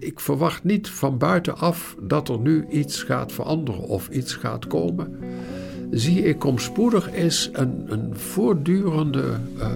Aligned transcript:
Ik 0.00 0.20
verwacht 0.20 0.64
niet 0.64 0.88
van 0.88 1.18
buitenaf 1.18 1.96
dat 2.02 2.28
er 2.28 2.38
nu 2.38 2.66
iets 2.68 3.02
gaat 3.02 3.32
veranderen 3.32 3.82
of 3.82 4.08
iets 4.08 4.34
gaat 4.34 4.66
komen. 4.66 5.18
Zie 5.90 6.22
ik 6.22 6.38
kom 6.38 6.58
spoedig 6.58 7.12
is 7.12 7.50
een, 7.52 7.84
een 7.88 8.16
voortdurende 8.16 9.36
uh, 9.58 9.66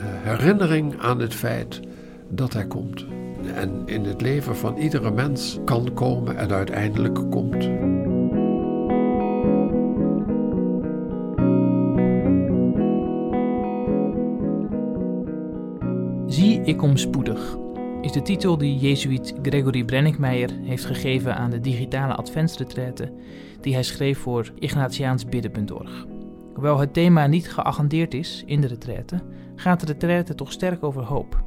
herinnering 0.00 1.00
aan 1.00 1.20
het 1.20 1.34
feit 1.34 1.80
dat 2.28 2.52
hij 2.52 2.66
komt. 2.66 3.06
En 3.54 3.82
in 3.84 4.04
het 4.04 4.20
leven 4.20 4.56
van 4.56 4.76
iedere 4.76 5.10
mens 5.10 5.58
kan 5.64 5.94
komen 5.94 6.36
en 6.36 6.50
uiteindelijk 6.50 7.30
komt. 7.30 7.70
Zie 16.26 16.60
ik 16.64 16.76
kom 16.76 16.96
spoedig 16.96 17.56
is 18.02 18.12
de 18.12 18.22
titel 18.22 18.58
die 18.58 18.78
Jezuïet 18.78 19.34
Gregory 19.42 19.84
Brenninkmeijer 19.84 20.50
heeft 20.62 20.84
gegeven 20.84 21.36
aan 21.36 21.50
de 21.50 21.60
digitale 21.60 22.14
adventsretraite 22.14 23.12
die 23.60 23.74
hij 23.74 23.82
schreef 23.82 24.18
voor 24.18 24.52
Ignatiaansbidden.org. 24.58 26.06
Hoewel 26.54 26.78
het 26.78 26.92
thema 26.92 27.26
niet 27.26 27.52
geagendeerd 27.52 28.14
is 28.14 28.42
in 28.46 28.60
de 28.60 28.66
retraite, 28.66 29.22
gaat 29.54 29.80
de 29.80 29.86
retraite 29.86 30.34
toch 30.34 30.52
sterk 30.52 30.82
over 30.82 31.02
hoop. 31.02 31.44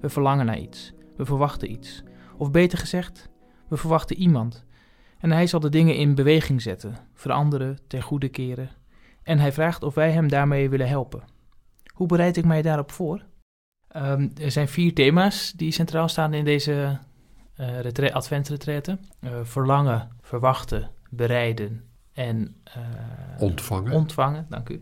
We 0.00 0.08
verlangen 0.08 0.46
naar 0.46 0.58
iets, 0.58 0.92
we 1.16 1.24
verwachten 1.24 1.70
iets, 1.70 2.02
of 2.36 2.50
beter 2.50 2.78
gezegd, 2.78 3.28
we 3.68 3.76
verwachten 3.76 4.16
iemand. 4.16 4.64
En 5.18 5.30
hij 5.30 5.46
zal 5.46 5.60
de 5.60 5.70
dingen 5.70 5.96
in 5.96 6.14
beweging 6.14 6.62
zetten, 6.62 6.94
veranderen, 7.12 7.78
ten 7.86 8.02
goede 8.02 8.28
keren. 8.28 8.70
En 9.22 9.38
hij 9.38 9.52
vraagt 9.52 9.82
of 9.82 9.94
wij 9.94 10.10
hem 10.10 10.28
daarmee 10.28 10.68
willen 10.68 10.88
helpen. 10.88 11.22
Hoe 11.94 12.06
bereid 12.06 12.36
ik 12.36 12.44
mij 12.44 12.62
daarop 12.62 12.90
voor? 12.90 13.24
Um, 13.96 14.32
er 14.40 14.50
zijn 14.50 14.68
vier 14.68 14.94
thema's 14.94 15.52
die 15.56 15.72
centraal 15.72 16.08
staan 16.08 16.34
in 16.34 16.44
deze 16.44 16.98
uh, 17.60 18.12
adventretraite. 18.12 18.98
Uh, 19.20 19.30
verlangen, 19.42 20.08
verwachten, 20.20 20.90
bereiden 21.10 21.84
en 22.12 22.56
uh, 22.68 23.42
ontvangen. 23.42 23.92
ontvangen. 23.92 24.46
Dank 24.48 24.68
u. 24.68 24.80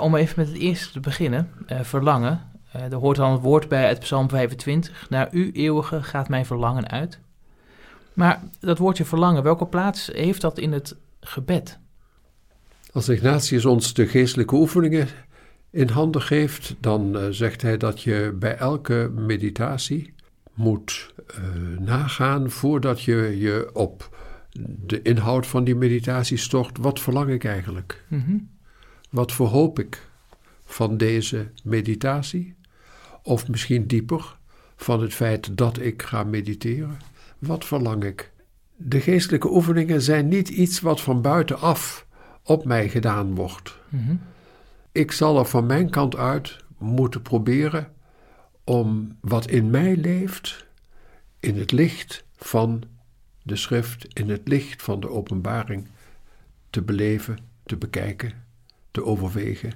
om 0.00 0.14
even 0.14 0.34
met 0.36 0.48
het 0.48 0.56
eerste 0.56 0.92
te 0.92 1.00
beginnen. 1.00 1.50
verlangen. 1.82 2.40
er 2.72 2.94
hoort 2.94 3.16
dan 3.16 3.32
het 3.32 3.42
woord 3.42 3.68
bij 3.68 3.86
uit 3.86 4.00
Psalm 4.00 4.28
25. 4.28 5.10
Naar 5.10 5.28
u, 5.32 5.52
eeuwige, 5.52 6.02
gaat 6.02 6.28
mijn 6.28 6.46
verlangen 6.46 6.88
uit. 6.88 7.20
Maar 8.12 8.42
dat 8.60 8.78
woordje 8.78 9.04
verlangen, 9.04 9.42
welke 9.42 9.66
plaats 9.66 10.10
heeft 10.12 10.40
dat 10.40 10.58
in 10.58 10.72
het 10.72 10.96
gebed? 11.20 11.78
Als 12.92 13.08
Ignatius 13.08 13.64
ons 13.64 13.94
de 13.94 14.06
geestelijke 14.06 14.54
oefeningen 14.54 15.08
in 15.70 15.88
handen 15.88 16.22
geeft, 16.22 16.76
dan 16.80 17.16
uh, 17.16 17.26
zegt 17.30 17.62
hij 17.62 17.76
dat 17.76 18.02
je 18.02 18.34
bij 18.38 18.56
elke 18.56 19.10
meditatie 19.14 20.14
moet 20.54 21.14
uh, 21.30 21.78
nagaan 21.78 22.50
voordat 22.50 23.02
je 23.02 23.36
je 23.38 23.70
op 23.72 24.16
de 24.86 25.02
inhoud 25.02 25.46
van 25.46 25.64
die 25.64 25.74
meditatie 25.74 26.36
stort. 26.36 26.78
Wat 26.78 27.00
verlang 27.00 27.30
ik 27.30 27.44
eigenlijk? 27.44 28.04
Mm 28.08 28.24
-hmm. 28.26 28.48
Wat 29.10 29.32
verhoop 29.32 29.78
ik 29.78 30.08
van 30.64 30.96
deze 30.96 31.50
meditatie? 31.62 32.54
Of 33.22 33.48
misschien 33.48 33.86
dieper 33.86 34.36
van 34.76 35.02
het 35.02 35.14
feit 35.14 35.56
dat 35.56 35.80
ik 35.80 36.02
ga 36.02 36.24
mediteren. 36.24 36.98
Wat 37.38 37.64
verlang 37.64 38.04
ik? 38.04 38.30
De 38.76 39.00
geestelijke 39.00 39.50
oefeningen 39.50 40.02
zijn 40.02 40.28
niet 40.28 40.48
iets 40.48 40.80
wat 40.80 41.00
van 41.00 41.22
buitenaf 41.22 42.06
op 42.42 42.64
mij 42.64 42.88
gedaan 42.88 43.34
wordt. 43.34 43.78
Mm 43.88 44.06
-hmm. 44.06 44.20
Ik 44.96 45.12
zal 45.12 45.38
er 45.38 45.44
van 45.44 45.66
mijn 45.66 45.90
kant 45.90 46.16
uit 46.16 46.56
moeten 46.78 47.22
proberen 47.22 47.92
om 48.64 49.16
wat 49.20 49.46
in 49.50 49.70
mij 49.70 49.96
leeft, 49.96 50.66
in 51.40 51.58
het 51.58 51.72
licht 51.72 52.24
van 52.36 52.82
de 53.42 53.56
schrift, 53.56 54.06
in 54.12 54.30
het 54.30 54.48
licht 54.48 54.82
van 54.82 55.00
de 55.00 55.10
openbaring, 55.10 55.88
te 56.70 56.82
beleven, 56.82 57.38
te 57.64 57.76
bekijken, 57.76 58.32
te 58.90 59.04
overwegen. 59.04 59.72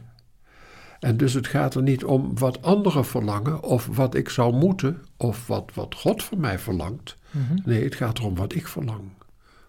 En 1.00 1.16
dus 1.16 1.32
het 1.32 1.46
gaat 1.46 1.74
er 1.74 1.82
niet 1.82 2.04
om 2.04 2.38
wat 2.38 2.62
anderen 2.62 3.04
verlangen 3.04 3.62
of 3.62 3.86
wat 3.86 4.14
ik 4.14 4.28
zou 4.28 4.54
moeten 4.54 5.02
of 5.16 5.46
wat, 5.46 5.70
wat 5.74 5.94
God 5.94 6.22
van 6.22 6.40
mij 6.40 6.58
verlangt. 6.58 7.16
Mhm. 7.30 7.58
Nee, 7.64 7.84
het 7.84 7.94
gaat 7.94 8.18
erom 8.18 8.34
wat 8.34 8.54
ik 8.54 8.68
verlang, 8.68 9.10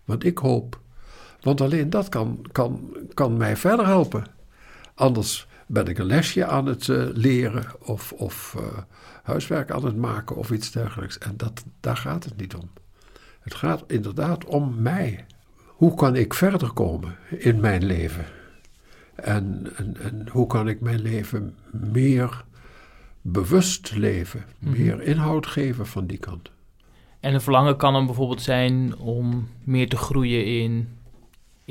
wat 0.06 0.24
ik 0.24 0.38
hoop. 0.38 0.80
Want 1.42 1.62
alleen 1.62 1.90
dat 1.90 2.10
kan, 2.10 2.46
kan, 2.52 2.98
kan 3.14 3.38
mij 3.38 3.58
verder 3.58 3.86
helpen. 3.86 4.40
Anders 5.02 5.48
ben 5.68 5.88
ik 5.88 5.98
een 5.98 6.06
lesje 6.06 6.46
aan 6.46 6.66
het 6.66 6.88
uh, 6.88 7.04
leren 7.14 7.66
of, 7.80 8.12
of 8.12 8.56
uh, 8.58 8.64
huiswerk 9.24 9.72
aan 9.72 9.86
het 9.86 9.96
maken 9.96 10.36
of 10.36 10.52
iets 10.52 10.72
dergelijks. 10.72 11.18
En 11.18 11.38
dat, 11.38 11.64
daar 11.80 11.98
gaat 11.98 12.24
het 12.24 12.38
niet 12.38 12.56
om. 12.56 12.70
Het 13.40 13.54
gaat 13.54 13.84
inderdaad 13.88 14.46
om 14.46 14.82
mij. 14.82 15.26
Hoe 15.68 15.96
kan 15.96 16.16
ik 16.16 16.34
verder 16.34 16.72
komen 16.72 17.16
in 17.30 17.60
mijn 17.60 17.86
leven? 17.86 18.26
En, 19.16 19.72
en, 19.76 19.98
en 20.02 20.28
hoe 20.32 20.48
kan 20.48 20.68
ik 20.68 20.82
mijn 20.82 21.02
leven 21.02 21.58
meer 21.72 22.44
bewust 23.22 23.96
leven, 23.96 24.46
mm 24.60 24.74
-hmm. 24.74 24.82
meer 24.82 25.02
inhoud 25.02 25.48
geven 25.48 25.88
van 25.88 26.08
die 26.08 26.18
kant? 26.18 26.52
En 27.20 27.34
een 27.34 27.42
verlangen 27.42 27.78
kan 27.78 27.94
dan 27.94 28.06
bijvoorbeeld 28.06 28.42
zijn 28.42 28.98
om 28.98 29.48
meer 29.64 29.90
te 29.90 29.98
groeien 29.98 30.46
in 30.46 31.00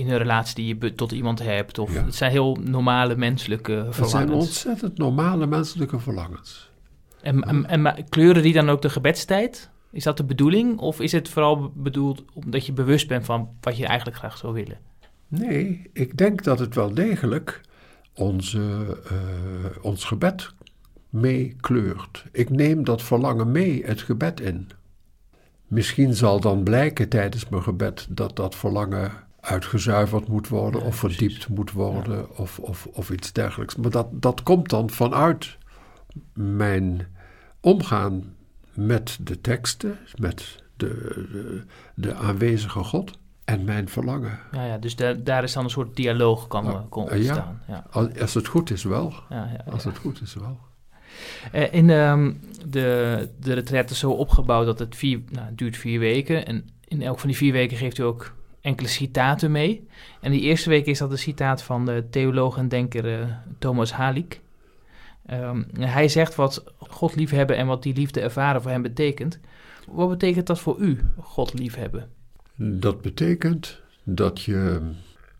in 0.01 0.11
een 0.11 0.19
relatie 0.19 0.55
die 0.55 0.77
je 0.79 0.95
tot 0.95 1.13
iemand 1.13 1.39
hebt. 1.39 1.79
Of, 1.79 1.95
Het 1.95 2.15
zijn 2.15 2.31
heel 2.31 2.59
normale 2.65 3.17
menselijke 3.17 3.87
verlangens. 3.91 3.99
Het 3.99 4.11
zijn 4.11 4.31
ontzettend 4.31 4.99
normale 4.99 5.47
menselijke 5.47 5.99
verlangens. 5.99 6.71
En, 7.23 7.43
en, 7.43 7.67
en, 7.67 8.09
kleuren 8.09 8.43
die 8.43 8.53
dan 8.53 8.71
ook 8.71 8.83
de 8.83 8.91
gebedstijd? 8.91 9.71
Is 9.93 10.05
dat 10.05 10.17
de 10.17 10.25
bedoeling? 10.25 10.79
Of 10.79 11.01
is 11.01 11.13
het 11.13 11.29
vooral 11.29 11.73
bedoeld 11.75 12.25
omdat 12.35 12.67
je 12.67 12.73
bewust 12.73 13.09
bent 13.09 13.25
van 13.25 13.49
wat 13.61 13.77
je 13.77 13.87
eigenlijk 13.87 14.19
graag 14.19 14.37
zou 14.37 14.53
willen? 14.53 14.79
Nee, 15.29 15.91
ik 15.93 16.17
denk 16.17 16.45
dat 16.45 16.59
het 16.59 16.75
wel 16.75 16.95
degelijk 16.95 17.61
onze, 18.15 18.59
uh, 19.13 19.85
ons 19.85 20.05
gebed 20.05 20.55
meekleurt. 21.09 22.25
Ik 22.33 22.51
neem 22.51 22.85
dat 22.85 23.03
verlangen 23.03 23.51
mee 23.51 23.85
het 23.85 24.01
gebed 24.01 24.41
in. 24.41 24.69
Misschien 25.67 26.15
zal 26.15 26.41
dan 26.41 26.63
blijken 26.63 27.09
tijdens 27.09 27.49
mijn 27.49 27.63
gebed 27.63 28.07
dat 28.11 28.37
dat 28.37 28.55
verlangen 28.55 29.13
uitgezuiverd 29.41 30.29
moet 30.29 30.49
worden 30.49 30.83
of 30.83 30.97
verdiept 30.97 31.49
moet 31.49 31.73
worden 31.73 32.39
of, 32.39 32.59
of, 32.59 32.87
of 32.87 33.11
iets 33.11 33.33
dergelijks. 33.33 33.77
Maar 33.77 33.91
dat, 33.91 34.07
dat 34.13 34.43
komt 34.43 34.69
dan 34.69 34.91
vanuit 34.91 35.59
mijn 36.33 37.07
omgaan 37.61 38.35
met 38.75 39.19
de 39.21 39.41
teksten, 39.41 39.99
met 40.19 40.63
de, 40.77 40.89
de, 41.33 41.65
de 41.95 42.15
aanwezige 42.15 42.85
God 42.85 43.19
en 43.45 43.65
mijn 43.65 43.89
verlangen. 43.89 44.39
Ja, 44.53 44.65
ja 44.65 44.79
dus 44.79 44.97
daar 44.97 45.25
daar 45.25 45.43
is 45.43 45.53
dan 45.53 45.65
een 45.65 45.71
soort 45.71 45.97
dialoog 45.97 46.47
kan, 46.47 46.87
ontstaan. 46.91 47.63
Ja, 47.67 47.87
Als 48.21 48.35
het 48.35 48.47
goed 48.47 48.71
is 48.71 48.85
wel. 48.85 49.15
Als 49.71 49.85
het 49.85 49.99
goed 49.99 50.21
is 50.21 50.35
wel. 50.35 50.59
Uh, 51.55 51.73
in 51.73 51.91
um, 51.91 52.41
de, 52.67 53.29
de 53.41 53.53
retret 53.53 53.91
is 53.91 53.99
zo 53.99 54.11
opgebouwd 54.11 54.67
dat 54.67 54.79
het, 54.79 54.97
vier, 54.97 55.21
nou, 55.29 55.47
het 55.47 55.59
duurt 55.59 55.77
vier 55.77 55.99
weken. 55.99 56.47
En 56.47 56.69
in 56.85 57.03
elk 57.03 57.19
van 57.19 57.29
die 57.29 57.39
vier 57.39 57.53
weken 57.53 57.77
geeft 57.77 57.99
u 57.99 58.03
ook 58.03 58.35
enkele 58.61 58.89
citaten 58.89 59.51
mee. 59.51 59.89
En 60.21 60.31
die 60.31 60.41
eerste 60.41 60.69
week 60.69 60.87
is 60.87 60.99
dat 60.99 61.11
een 61.11 61.19
citaat 61.19 61.63
van 61.63 61.87
de 61.87 62.07
theoloog 62.11 62.57
en 62.57 62.69
denker 62.69 63.21
uh, 63.21 63.27
Thomas 63.59 63.93
Halik. 63.93 64.41
Um, 65.31 65.67
hij 65.79 66.09
zegt 66.09 66.35
wat 66.35 66.65
God 66.79 67.17
liefhebben 67.17 67.57
en 67.57 67.67
wat 67.67 67.83
die 67.83 67.95
liefde 67.95 68.21
ervaren 68.21 68.63
voor 68.63 68.71
hem 68.71 68.83
betekent. 68.83 69.41
Wat 69.89 70.09
betekent 70.09 70.47
dat 70.47 70.61
voor 70.61 70.79
u, 70.79 71.01
God 71.19 71.55
liefhebben? 71.55 72.09
Dat 72.57 73.03
betekent 73.03 73.81
dat 74.05 74.43
je 74.43 74.81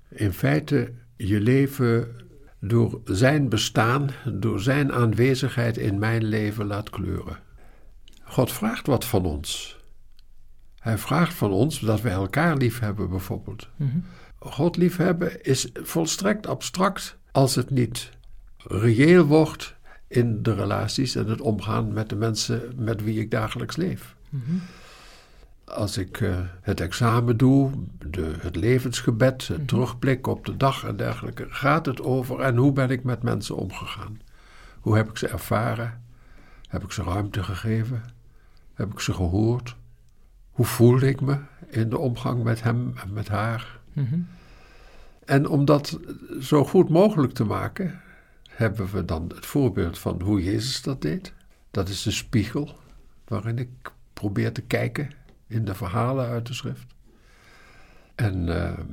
in 0.09 0.33
feite 0.33 0.93
je 1.17 1.41
leven 1.41 2.09
door 2.61 3.01
zijn 3.05 3.49
bestaan, 3.49 4.11
door 4.33 4.61
zijn 4.61 4.93
aanwezigheid 4.93 5.77
in 5.77 5.99
mijn 5.99 6.25
leven 6.25 6.67
laat 6.67 6.91
kleuren. 6.91 7.39
God 8.23 8.53
vraagt 8.53 8.87
wat 8.87 9.05
van 9.05 9.25
ons. 9.25 9.80
Hij 10.81 10.99
vraagt 10.99 11.35
van 11.35 11.51
ons 11.51 11.81
dat 11.81 12.01
wij 12.01 12.13
elkaar 12.13 12.57
lief 12.57 12.79
hebben, 12.79 13.11
bijvoorbeeld. 13.11 13.69
Mm 13.77 14.05
God 14.41 14.77
liefhebben 14.77 15.43
is 15.43 15.71
volstrekt 15.75 16.47
abstract 16.47 17.17
als 17.33 17.55
het 17.55 17.71
niet 17.71 18.11
reëel 18.57 19.25
wordt 19.25 19.77
in 20.09 20.43
de 20.43 20.55
relaties 20.55 21.15
en 21.15 21.27
het 21.27 21.41
omgaan 21.41 21.93
met 21.93 22.09
de 22.09 22.17
mensen 22.17 22.73
met 22.77 23.03
wie 23.03 23.21
ik 23.21 23.31
dagelijks 23.31 23.77
leef. 23.77 24.15
Mhm. 24.29 24.43
Als 25.65 25.99
ik 25.99 26.21
uh, 26.21 26.39
het 26.61 26.81
examen 26.81 27.37
doe, 27.37 27.71
de, 28.07 28.35
het 28.39 28.57
levensgebed, 28.57 29.49
het 29.49 29.59
mm 29.59 29.67
terugblik 29.67 30.27
op 30.27 30.45
de 30.45 30.57
dag 30.57 30.85
en 30.85 30.97
dergelijke, 30.97 31.47
gaat 31.49 31.87
het 31.87 32.03
over 32.03 32.41
en 32.41 32.57
hoe 32.57 32.73
ben 32.73 32.91
ik 32.91 33.05
met 33.05 33.23
mensen 33.23 33.57
omgegaan? 33.57 34.21
Hoe 34.81 34.97
heb 34.97 35.09
ik 35.09 35.17
ze 35.17 35.29
ervaren? 35.29 36.03
Heb 36.69 36.83
ik 36.83 36.93
ze 36.93 37.03
ruimte 37.03 37.43
gegeven? 37.43 38.03
Heb 38.75 38.93
ik 38.93 39.01
ze 39.01 39.13
gehoord? 39.13 39.77
Hoe 40.61 40.69
voelde 40.69 41.09
ik 41.09 41.21
me 41.21 41.39
in 41.69 41.89
de 41.89 41.99
omgang 41.99 42.43
met 42.43 42.63
hem 42.63 42.93
en 42.97 43.13
met 43.13 43.29
haar? 43.29 43.79
Mhm. 43.93 44.21
En 45.25 45.49
om 45.49 45.65
dat 45.65 45.99
zo 46.41 46.65
goed 46.65 46.89
mogelijk 46.89 47.33
te 47.33 47.45
maken, 47.45 48.01
hebben 48.49 48.91
we 48.93 49.05
dan 49.05 49.33
het 49.35 49.47
voorbeeld 49.47 49.99
van 49.99 50.21
hoe 50.23 50.43
Jezus 50.43 50.83
dat 50.83 51.03
deed. 51.03 51.33
Dat 51.71 51.89
is 51.89 52.03
de 52.03 52.11
spiegel 52.11 52.79
waarin 53.25 53.59
ik 53.59 53.69
probeer 54.13 54.53
te 54.53 54.61
kijken 54.61 55.11
in 55.47 55.65
de 55.65 55.75
verhalen 55.75 56.27
uit 56.27 56.47
de 56.47 56.55
schrift. 56.55 56.95
En 58.15 58.49
ehm, 58.63 58.87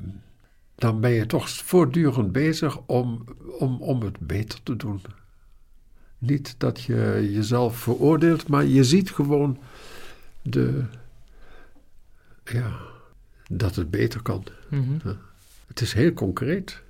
dan 0.76 1.00
ben 1.00 1.12
je 1.12 1.26
toch 1.26 1.50
voortdurend 1.50 2.32
bezig 2.32 2.80
om, 2.86 3.24
om, 3.60 3.82
om 3.82 4.02
het 4.02 4.20
beter 4.20 4.64
te 4.64 4.76
doen. 4.76 5.02
Niet 6.18 6.56
dat 6.58 6.82
je 6.82 7.30
jezelf 7.32 7.78
veroordeelt, 7.78 8.48
maar 8.48 8.66
je 8.66 8.84
ziet 8.84 9.12
gewoon 9.12 9.58
de, 10.42 10.86
ja, 12.52 12.78
dat 13.50 13.76
het 13.76 13.90
beter 13.92 14.22
kan. 14.22 14.44
Mhm. 14.70 15.14
Het 15.68 15.82
is 15.82 15.94
heel 15.94 16.14
concreet. 16.14 16.82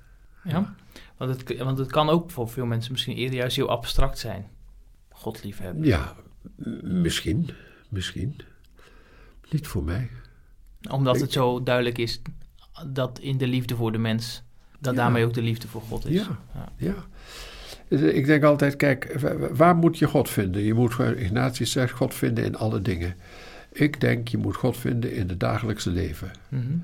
Ja, 0.44 0.74
want 1.16 1.30
het, 1.40 1.58
want 1.58 1.78
het 1.78 1.90
kan 1.90 2.08
ook 2.08 2.30
voor 2.30 2.48
veel 2.48 2.66
mensen 2.66 2.92
misschien 2.92 3.16
eerder 3.16 3.36
juist 3.38 3.56
heel 3.56 3.68
abstract 3.68 4.18
zijn. 4.18 4.46
God 5.08 5.44
liefhebben. 5.44 5.84
Ja, 5.84 6.14
misschien, 6.82 7.50
misschien. 7.88 8.36
Niet 9.50 9.66
voor 9.66 9.84
mij. 9.84 10.10
Omdat 10.90 11.14
Ik- 11.14 11.20
het 11.20 11.32
zo 11.32 11.62
duidelijk 11.62 11.98
is 11.98 12.20
dat 12.86 13.18
in 13.18 13.38
de 13.38 13.46
liefde 13.46 13.76
voor 13.76 13.92
de 13.92 13.98
mens, 13.98 14.42
dat 14.78 14.94
Ja. 14.94 15.00
daarmee 15.00 15.24
ook 15.24 15.34
de 15.34 15.42
liefde 15.42 15.68
voor 15.68 15.82
God 15.82 16.06
is. 16.06 16.14
Ja. 16.26 16.38
Ja. 16.76 16.94
Dus 17.88 18.00
Ik 18.00 18.26
denk 18.26 18.42
altijd, 18.44 18.76
kijk, 18.76 19.16
wa- 19.20 19.54
waar 19.54 19.76
moet 19.76 19.98
je 19.98 20.06
God 20.06 20.30
vinden? 20.30 20.62
Je 20.62 20.74
moet, 20.74 20.98
Ignatius 20.98 21.72
zegt, 21.72 21.92
God 21.92 22.14
vinden 22.14 22.44
in 22.44 22.56
alle 22.56 22.82
dingen. 22.82 23.14
Ik 23.78 24.00
denk, 24.00 24.28
je 24.28 24.38
moet 24.38 24.56
God 24.56 24.76
vinden 24.76 25.14
in 25.14 25.28
het 25.28 25.40
dagelijkse 25.40 25.90
leven. 25.90 26.30
Mhm. 26.48 26.78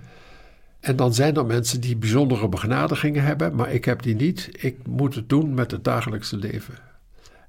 En 0.80 0.96
dan 0.96 1.14
zijn 1.14 1.36
er 1.36 1.46
mensen 1.46 1.80
die 1.80 1.96
bijzondere 1.96 2.48
begradigingen 2.48 3.22
hebben, 3.22 3.54
maar 3.54 3.72
ik 3.72 3.84
heb 3.84 4.02
die 4.02 4.14
niet. 4.14 4.48
Ik 4.52 4.86
moet 4.86 5.14
het 5.14 5.28
doen 5.28 5.54
met 5.54 5.70
het 5.70 5.84
dagelijkse 5.84 6.36
leven. 6.36 6.74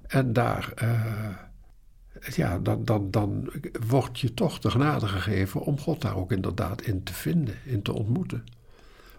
En 0.08 0.34
daar, 0.34 0.72
eh, 0.76 2.36
ja, 2.36 2.60
dan, 2.60 2.86
dan, 2.86 3.12
dan 3.12 3.52
wordt 3.88 4.20
je 4.20 4.34
toch 4.34 4.60
de 4.60 4.72
genade 4.72 5.08
gegeven 5.08 5.62
om 5.62 5.80
God 5.80 6.02
daar 6.02 6.16
ook 6.16 6.32
inderdaad 6.32 6.82
in 6.82 7.04
te 7.04 7.14
vinden, 7.14 7.56
in 7.66 7.82
te 7.82 7.94
ontmoeten. 7.94 8.44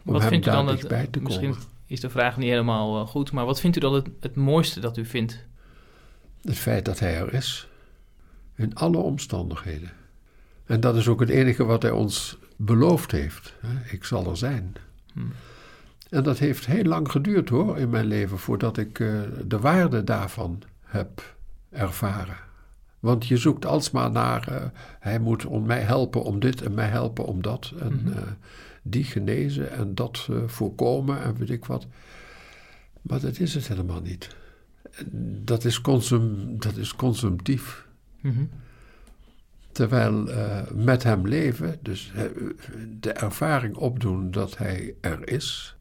Om 0.04 0.12
Wat 0.12 0.20
hem 0.20 0.30
vindt 0.30 0.46
u 0.46 0.50
daar 0.50 0.58
dan 0.58 0.68
het, 0.68 0.76
dichtbij 0.76 1.06
te 1.06 1.20
misschien 1.20 1.50
komen. 1.50 1.66
is 1.86 2.00
de 2.00 2.10
vraag 2.10 2.36
niet 2.36 2.48
helemaal 2.48 3.00
eh, 3.00 3.06
goed, 3.06 3.32
maar 3.32 3.44
wat 3.44 3.60
vindt 3.60 3.76
u 3.76 3.80
dan 3.80 3.94
het, 3.94 4.08
het 4.20 4.36
mooiste 4.36 4.80
dat 4.80 4.96
u 4.96 5.04
vindt? 5.04 5.44
Het 6.42 6.58
feit 6.58 6.84
dat 6.84 6.98
hij 6.98 7.16
er 7.16 7.34
is. 7.34 7.68
In 8.54 8.74
alle 8.74 8.98
omstandigheden. 8.98 9.90
En 10.66 10.80
dat 10.80 10.96
is 10.96 11.08
ook 11.08 11.20
het 11.20 11.28
enige 11.28 11.64
wat 11.64 11.82
hij 11.82 11.90
ons 11.90 12.38
beloofd 12.56 13.10
heeft. 13.10 13.54
Ik 13.90 14.04
zal 14.04 14.30
er 14.30 14.36
zijn. 14.36 14.74
Hmm. 15.12 15.32
En 16.10 16.22
dat 16.22 16.38
heeft 16.38 16.66
heel 16.66 16.84
lang 16.84 17.10
geduurd 17.10 17.48
hoor 17.48 17.78
in 17.78 17.90
mijn 17.90 18.06
leven 18.06 18.38
voordat 18.38 18.76
ik 18.78 19.00
eh, 19.00 19.20
de 19.46 19.58
waarde 19.58 20.04
daarvan 20.04 20.62
heb 20.82 21.34
ervaren. 21.70 22.36
Want 23.00 23.26
je 23.26 23.36
zoekt 23.36 23.66
alsmaar 23.66 24.10
naar, 24.10 24.48
eh, 24.48 24.64
hij 25.00 25.18
moet 25.18 25.44
om 25.46 25.66
mij 25.66 25.80
helpen 25.80 26.22
om 26.22 26.40
dit 26.40 26.62
en 26.62 26.74
mij 26.74 26.88
helpen 26.88 27.24
om 27.24 27.42
dat. 27.42 27.72
En 27.80 28.00
Mhm. 28.02 28.12
eh, 28.18 28.22
die 28.82 29.04
genezen 29.04 29.70
en 29.70 29.94
dat 29.94 30.28
voorkomen 30.46 31.22
en 31.22 31.36
weet 31.36 31.50
ik 31.50 31.64
wat. 31.64 31.86
Maar 33.02 33.20
dat 33.20 33.38
is 33.38 33.54
het 33.54 33.68
helemaal 33.68 34.00
niet. 34.00 34.36
Dat 35.44 35.64
is, 35.64 35.80
consum, 35.80 36.54
dat 36.58 36.76
is 36.76 36.94
consumptief. 36.94 37.86
Mhm. 38.20 38.44
Terwijl 39.76 40.28
eh, 40.28 40.70
met 40.74 41.02
hem 41.02 41.26
leven, 41.28 41.78
dus 41.82 42.12
de 43.00 43.12
ervaring 43.12 43.76
opdoen 43.76 44.30
dat 44.30 44.58
hij 44.58 44.94
er 45.00 45.28
is, 45.28 45.76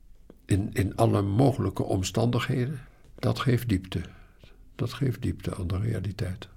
in, 0.45 0.69
in 0.73 0.95
alle 0.95 1.21
mogelijke 1.21 1.83
omstandigheden, 1.83 2.79
dat 3.19 3.39
geeft 3.39 3.69
diepte. 3.69 4.01
Dat 4.75 4.93
geeft 4.93 5.21
diepte 5.21 5.55
aan 5.55 5.67
de 5.67 5.79
realiteit. 5.79 6.47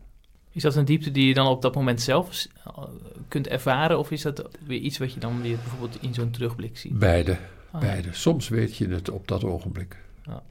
Is 0.51 0.63
dat 0.63 0.77
een 0.77 0.85
diepte 0.85 1.11
die 1.11 1.27
je 1.27 1.35
dan 1.35 1.47
op 1.47 1.63
dat 1.63 1.75
moment 1.75 2.01
zelf 2.01 2.47
eh, 2.65 2.83
kunt 3.29 3.49
ervaren? 3.49 3.99
Of 3.99 4.11
is 4.11 4.23
dat 4.23 4.49
weer 4.67 4.81
iets 4.81 4.99
wat 4.99 5.13
je 5.13 5.21
dan 5.21 5.43
weer 5.43 5.57
bijvoorbeeld 5.57 6.03
in 6.03 6.15
zo'n 6.15 6.31
terugblik 6.31 6.79
ziet? 6.79 6.99
Beide, 6.99 7.39
Ah, 7.71 7.81
beide. 7.81 8.09
Soms 8.13 8.49
weet 8.49 8.77
je 8.77 8.89
het 8.89 9.11
op 9.11 9.29
dat 9.29 9.45
ogenblik. 9.45 9.97
Ja. 10.25 10.43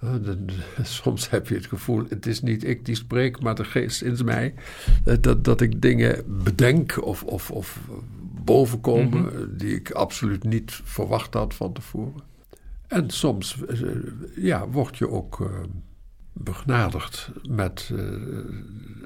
Eh, 0.00 0.08
soms 0.82 1.30
heb 1.30 1.48
je 1.48 1.54
het 1.54 1.66
gevoel, 1.66 2.04
het 2.08 2.26
is 2.26 2.42
niet 2.42 2.64
ik 2.64 2.84
die 2.84 2.94
spreek, 2.94 3.40
maar 3.40 3.54
de 3.54 3.64
geest 3.64 4.02
in 4.02 4.18
mij. 4.24 4.54
eh, 5.04 5.14
Dat, 5.20 5.44
dat 5.44 5.60
ik 5.60 5.82
dingen 5.82 6.42
bedenk 6.44 7.04
of, 7.04 7.22
of, 7.24 7.50
of 7.50 7.80
bovenkomen 8.44 9.20
Mhm. 9.22 9.36
eh, 9.36 9.42
die 9.50 9.74
ik 9.74 9.90
absoluut 9.90 10.44
niet 10.44 10.80
verwacht 10.84 11.34
had 11.34 11.54
van 11.54 11.72
tevoren. 11.72 12.22
En 12.86 13.10
soms 13.10 13.56
ja, 14.36 14.68
word 14.68 14.96
je 14.98 15.10
ook 15.10 15.50
begnadigd 16.32 17.30
met 17.48 17.90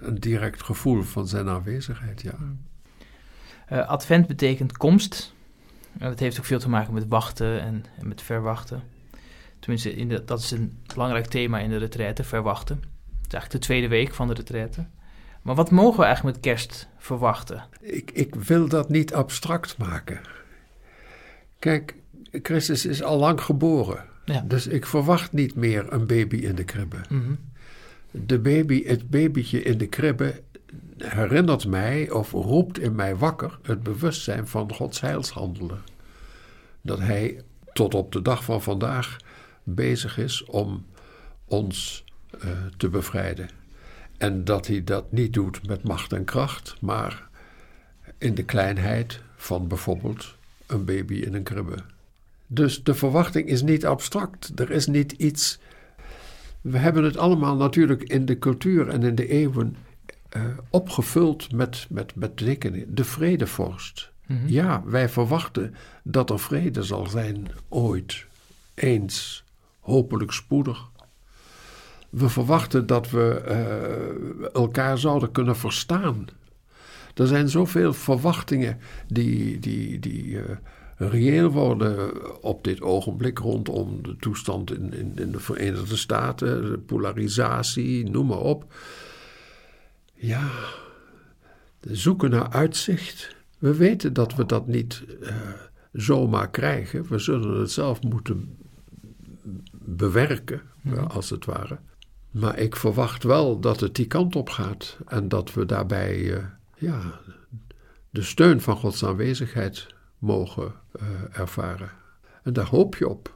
een 0.01 0.17
direct 0.21 0.63
gevoel 0.63 1.03
van 1.03 1.29
zijn 1.29 1.49
aanwezigheid. 1.49 2.23
Ja. 2.23 2.35
Eh, 3.67 3.89
advent 3.89 4.27
betekent 4.27 4.77
komst. 4.77 5.35
Dat 5.99 6.19
heeft 6.19 6.39
ook 6.39 6.45
veel 6.45 6.59
te 6.59 6.69
maken 6.69 6.95
met 6.95 7.09
wachten 7.09 7.61
en, 7.61 7.85
en 7.99 8.09
met 8.09 8.23
verwachten. 8.23 8.83
Tenminste, 9.61 9.95
in 9.95 10.09
de, 10.09 10.25
dat 10.25 10.39
is 10.39 10.51
een 10.51 10.79
belangrijk 10.95 11.27
thema 11.27 11.59
in 11.59 11.71
de 11.71 11.77
retraite, 11.77 12.25
verwachten. 12.25 12.77
Het 12.77 13.27
is 13.27 13.33
eigenlijk 13.33 13.53
de 13.53 13.59
tweede 13.59 13.89
week 13.89 14.15
van 14.15 14.29
de 14.29 14.35
retraite. 14.35 14.87
Maar 15.43 15.55
wat 15.55 15.71
mogen 15.71 15.99
we 15.99 16.05
eigenlijk 16.05 16.37
met 16.37 16.45
kerst 16.45 16.89
verwachten? 16.99 17.65
Ik, 17.81 18.11
ik 18.11 18.35
wil 18.35 18.69
dat 18.69 18.89
niet 18.89 19.15
abstract 19.15 19.79
maken. 19.79 20.21
Kijk, 21.59 21.95
Christus 22.31 22.87
is 22.87 23.03
al 23.03 23.19
lang 23.19 23.41
geboren. 23.41 24.05
Ja. 24.25 24.41
Dus 24.41 24.67
ik 24.67 24.87
verwacht 24.87 25.33
niet 25.33 25.55
meer 25.55 25.93
een 25.93 26.06
baby 26.06 26.37
in 26.37 26.55
de 26.55 26.65
kribbe. 26.65 27.01
Mhm. 27.09 27.33
De 28.11 28.39
baby, 28.39 28.85
het 28.85 29.11
babytje 29.11 29.63
in 29.63 29.79
de 29.79 29.87
kribbe 29.87 30.43
herinnert 30.99 31.67
mij 31.67 32.11
of 32.11 32.33
roept 32.33 32.79
in 32.79 32.95
mij 32.95 33.17
wakker 33.17 33.59
het 33.63 33.83
bewustzijn 33.83 34.47
van 34.47 34.75
Gods 34.75 35.01
heilshandelen. 35.01 35.83
Dat 36.83 36.99
Hij 36.99 37.43
tot 37.73 37.95
op 37.95 38.13
de 38.13 38.23
dag 38.23 38.45
van 38.45 38.63
vandaag 38.63 39.17
bezig 39.75 40.19
is 40.19 40.44
om 40.44 40.87
ons 41.44 42.05
eh, 42.40 42.50
te 42.76 42.88
bevrijden. 42.88 43.49
En 44.19 44.44
dat 44.44 44.67
Hij 44.67 44.84
dat 44.84 45.12
niet 45.12 45.32
doet 45.32 45.67
met 45.67 45.82
macht 45.82 46.12
en 46.12 46.25
kracht, 46.25 46.76
maar 46.81 47.28
in 48.19 48.34
de 48.34 48.44
kleinheid 48.44 49.20
van 49.37 49.69
bijvoorbeeld 49.69 50.37
een 50.67 50.84
baby 50.84 51.14
in 51.14 51.34
een 51.34 51.43
kribbe. 51.43 51.76
Dus 52.46 52.82
de 52.82 52.94
verwachting 52.94 53.49
is 53.49 53.62
niet 53.62 53.87
abstract. 53.87 54.61
Er 54.61 54.70
is 54.70 54.87
niet 54.87 55.12
iets. 55.12 55.58
We 56.61 56.78
hebben 56.78 57.05
het 57.05 57.17
allemaal 57.17 57.56
natuurlijk 57.56 58.02
in 58.02 58.25
de 58.25 58.38
cultuur 58.38 58.88
en 58.88 59.02
in 59.02 59.14
de 59.14 59.28
eeuwen 59.28 59.76
eh, 60.28 60.43
opgevuld 60.70 61.52
met, 61.52 61.87
met, 61.88 62.14
met 62.14 62.38
dingen. 62.38 62.94
De 62.94 63.05
vredevorst. 63.05 64.11
Mhm. 64.26 64.49
Ja, 64.49 64.82
wij 64.84 65.08
verwachten 65.08 65.74
dat 66.03 66.31
er 66.31 66.41
vrede 66.41 66.82
zal 66.82 67.06
zijn 67.06 67.48
ooit, 67.69 68.27
eens, 68.74 69.44
hopelijk 69.91 70.32
spoedig. 70.32 70.89
We 72.11 72.29
verwachten 72.29 72.87
dat 72.87 73.11
we 73.11 73.41
eh, 73.41 74.55
elkaar 74.55 74.99
zouden 74.99 75.32
kunnen 75.32 75.56
verstaan. 75.56 76.25
Er 77.15 77.27
zijn 77.27 77.49
zoveel 77.49 77.93
verwachtingen 77.93 78.79
die, 79.06 79.59
die, 79.59 79.99
die 79.99 80.41
eh, 80.41 80.56
reëel 80.97 81.51
worden 81.51 82.13
op 82.43 82.65
dit 82.65 82.81
ogenblik 82.81 83.39
rondom 83.39 84.03
de 84.03 84.17
toestand 84.17 84.75
in, 84.75 84.93
in, 84.93 85.13
in 85.17 85.32
de 85.32 85.41
Verenigde 85.41 85.97
Staten, 85.97 86.70
de 86.70 86.79
polarisatie, 86.79 88.11
noem 88.11 88.27
maar 88.27 88.41
op. 88.41 88.75
Ja, 90.15 90.51
zoeken 91.81 92.31
naar 92.31 92.51
uitzicht. 92.51 93.37
We 93.59 93.75
weten 93.75 94.13
dat 94.13 94.35
we 94.35 94.47
dat 94.47 94.67
niet 94.67 95.05
eh, 95.23 95.37
zomaar 95.93 96.51
krijgen. 96.51 97.06
We 97.09 97.19
zullen 97.19 97.61
het 97.61 97.70
zelf 97.70 98.03
moeten 98.03 98.56
bewerken, 99.97 100.63
Mhm. 100.81 100.97
eh, 100.97 101.11
als 101.11 101.31
het 101.31 101.44
ware. 101.44 101.79
Maar 102.31 102.59
ik 102.59 102.77
verwacht 102.77 103.23
wel 103.23 103.61
dat 103.61 103.81
het 103.81 103.94
die 103.94 104.06
kant 104.06 104.37
op 104.37 104.51
gaat 104.51 104.97
en 105.06 105.29
dat 105.29 105.53
we 105.53 105.67
daarbij 105.67 106.35
eh, 106.35 106.44
ja, 106.77 107.01
de 108.11 108.23
steun 108.23 108.61
van 108.61 108.77
Gods 108.77 109.05
aanwezigheid 109.05 109.87
mogen 110.19 110.73
eh, 110.93 111.06
ervaren. 111.32 111.91
En 112.43 112.53
daar 112.53 112.67
hoop 112.67 112.97
je 112.97 113.09
op. 113.09 113.35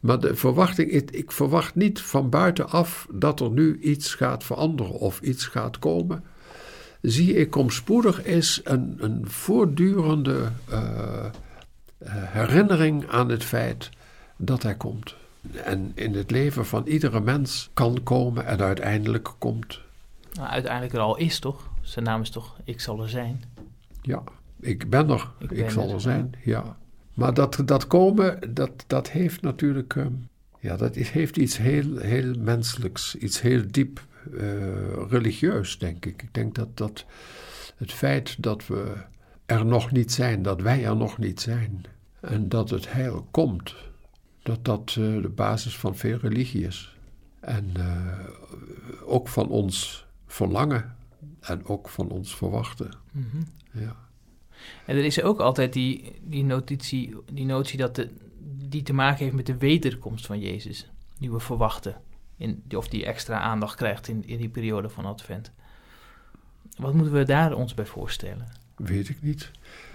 Maar 0.00 0.20
de 0.20 0.34
verwachting, 0.36 0.90
ik, 0.90 1.10
ik 1.10 1.32
verwacht 1.32 1.74
niet 1.74 2.00
van 2.00 2.30
buitenaf 2.30 3.06
dat 3.12 3.40
er 3.40 3.50
nu 3.50 3.78
iets 3.78 4.14
gaat 4.14 4.44
veranderen 4.44 4.92
of 4.92 5.20
iets 5.20 5.46
gaat 5.46 5.78
komen. 5.78 6.24
Zie 7.02 7.34
ik 7.34 7.50
kom 7.50 7.70
spoedig 7.70 8.24
is 8.24 8.60
een, 8.64 8.96
een 8.98 9.30
voortdurende 9.30 10.48
herinnering 12.08 13.08
aan 13.08 13.28
het 13.28 13.44
feit 13.44 13.90
dat 14.36 14.62
hij 14.62 14.74
komt. 14.74 15.16
En 15.64 15.92
in 15.94 16.14
het 16.14 16.30
leven 16.30 16.66
van 16.66 16.86
iedere 16.86 17.20
mens 17.20 17.70
kan 17.74 18.02
komen 18.02 18.46
en 18.46 18.60
uiteindelijk 18.60 19.34
komt. 19.38 19.80
Nou, 20.32 20.48
uiteindelijk 20.48 20.92
er 20.94 21.00
al 21.00 21.16
is, 21.16 21.38
toch? 21.38 21.70
Zijn 21.80 22.04
naam 22.04 22.20
is 22.20 22.30
toch 22.30 22.56
Ik 22.64 22.80
zal 22.80 23.02
er 23.02 23.08
zijn. 23.08 23.42
Ja, 24.02 24.22
ik 24.60 24.90
ben 24.90 25.10
er, 25.10 25.30
Ik 25.48 25.70
zal 25.70 25.88
er, 25.88 25.94
er 25.94 26.00
zijn, 26.00 26.34
ja. 26.44 26.76
Maar 27.14 27.34
dat, 27.34 27.62
dat 27.64 27.86
komen, 27.86 28.54
dat, 28.54 28.70
dat 28.86 29.10
heeft 29.10 29.42
natuurlijk, 29.42 29.96
eh, 29.96 30.06
ja, 30.60 30.76
dat 30.76 30.96
is- 30.96 31.10
heeft 31.10 31.36
iets 31.36 31.56
heel, 31.56 31.96
heel 31.96 32.34
menselijks, 32.38 33.14
iets 33.16 33.40
heel 33.40 33.62
diep 33.70 34.00
eh, 34.38 35.08
religieus, 35.08 35.78
denk 35.78 36.06
ik. 36.06 36.22
Ik 36.22 36.34
denk 36.34 36.54
dat 36.54 36.76
dat 36.76 37.04
Het 37.76 37.92
feit 37.92 38.42
dat 38.42 38.66
we 38.66 38.92
er 39.46 39.64
nog 39.66 39.90
niet 39.92 40.12
zijn, 40.12 40.42
dat 40.42 40.60
wij 40.60 40.84
er 40.84 40.96
nog 40.96 41.18
niet 41.18 41.40
zijn. 41.40 41.84
En 42.20 42.48
dat 42.48 42.70
het 42.70 42.92
heil 42.92 43.26
komt. 43.30 43.74
Dat 44.50 44.64
dat 44.64 44.96
uh, 44.98 45.22
de 45.22 45.28
basis 45.28 45.76
van 45.76 45.96
veel 45.96 46.18
religie 46.18 46.66
is. 46.66 46.96
En 47.40 47.72
uh, 47.78 48.18
ook 49.04 49.28
van 49.28 49.48
ons 49.48 50.06
verlangen 50.26 50.96
en 51.40 51.66
ook 51.66 51.88
van 51.88 52.10
ons 52.10 52.36
verwachten. 52.36 52.90
Mm 53.12 53.26
-hmm. 53.30 53.46
ja. 53.82 53.96
En 54.86 54.96
er 54.96 55.04
is 55.04 55.22
ook 55.22 55.40
altijd 55.40 55.72
die, 55.72 56.12
die, 56.22 56.44
notitie, 56.44 57.16
die 57.32 57.44
notie 57.44 57.78
dat 57.78 57.94
de, 57.94 58.10
die 58.68 58.82
te 58.82 58.92
maken 58.92 59.24
heeft 59.24 59.36
met 59.36 59.46
de 59.46 59.56
wederkomst 59.56 60.26
van 60.26 60.40
Jezus. 60.40 60.90
Die 61.18 61.30
we 61.30 61.40
verwachten. 61.40 62.00
In, 62.36 62.62
of 62.76 62.88
die 62.88 63.04
extra 63.04 63.38
aandacht 63.38 63.76
krijgt 63.76 64.08
in, 64.08 64.26
in 64.26 64.38
die 64.38 64.48
periode 64.48 64.88
van 64.88 65.04
Advent. 65.04 65.52
Wat 66.76 66.94
moeten 66.94 67.14
we 67.14 67.24
daar 67.24 67.52
ons 67.52 67.74
bij 67.74 67.86
voorstellen? 67.86 68.48
Weet 68.76 69.08
ik 69.08 69.22
niet. 69.22 69.50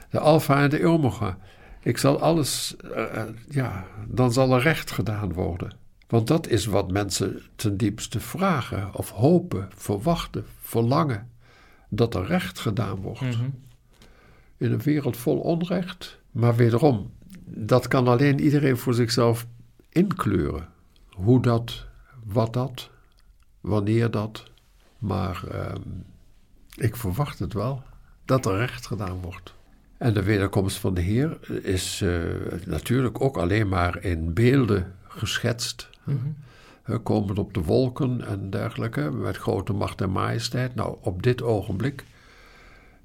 De 0.09 0.19
Alpha 0.19 0.63
en 0.63 0.69
de 0.69 0.85
Omega. 0.85 1.38
Ik 1.85 1.97
zal 1.97 2.19
alles, 2.19 2.75
uh, 2.83 3.23
ja, 3.49 3.85
dan 4.07 4.33
zal 4.33 4.53
er 4.53 4.61
recht 4.61 4.91
gedaan 4.91 5.33
worden. 5.33 5.75
Want 6.07 6.27
dat 6.27 6.47
is 6.47 6.65
wat 6.65 6.91
mensen 6.91 7.41
ten 7.55 7.77
diepste 7.77 8.19
vragen, 8.19 8.93
of 8.93 9.09
hopen, 9.11 9.69
verwachten, 9.75 10.45
verlangen. 10.61 11.29
Dat 11.89 12.15
er 12.15 12.25
recht 12.25 12.59
gedaan 12.59 12.95
wordt. 12.95 13.21
Mm 13.21 13.31
-hmm. 13.31 13.59
In 14.57 14.71
een 14.71 14.81
wereld 14.81 15.17
vol 15.17 15.39
onrecht. 15.39 16.19
Maar 16.31 16.55
wederom, 16.55 17.11
dat 17.45 17.87
kan 17.87 18.07
alleen 18.07 18.39
iedereen 18.39 18.77
voor 18.77 18.93
zichzelf 18.93 19.45
inkleuren. 19.89 20.67
Hoe 21.09 21.41
dat, 21.41 21.85
wat 22.23 22.53
dat, 22.53 22.89
wanneer 23.61 24.11
dat. 24.11 24.43
Maar 24.97 25.43
uh, 25.51 25.73
ik 26.75 26.95
verwacht 26.95 27.39
het 27.39 27.53
wel, 27.53 27.83
dat 28.25 28.45
er 28.45 28.57
recht 28.57 28.87
gedaan 28.87 29.21
wordt. 29.21 29.53
En 29.97 30.13
de 30.13 30.23
wederkomst 30.23 30.77
van 30.77 30.93
de 30.93 31.01
Heer 31.01 31.37
is 31.63 32.01
uh, 32.01 32.23
natuurlijk 32.65 33.21
ook 33.21 33.37
alleen 33.37 33.67
maar 33.67 34.03
in 34.03 34.33
beelden 34.33 34.93
geschetst. 35.07 35.89
Mm 36.03 36.19
-hmm. 36.83 37.03
Komen 37.03 37.37
op 37.37 37.53
de 37.53 37.61
wolken 37.61 38.27
en 38.27 38.49
dergelijke, 38.49 39.11
met 39.11 39.37
grote 39.37 39.73
macht 39.73 40.01
en 40.01 40.11
majesteit. 40.11 40.75
Nou, 40.75 40.97
op 41.01 41.23
dit 41.23 41.41
ogenblik, 41.41 42.03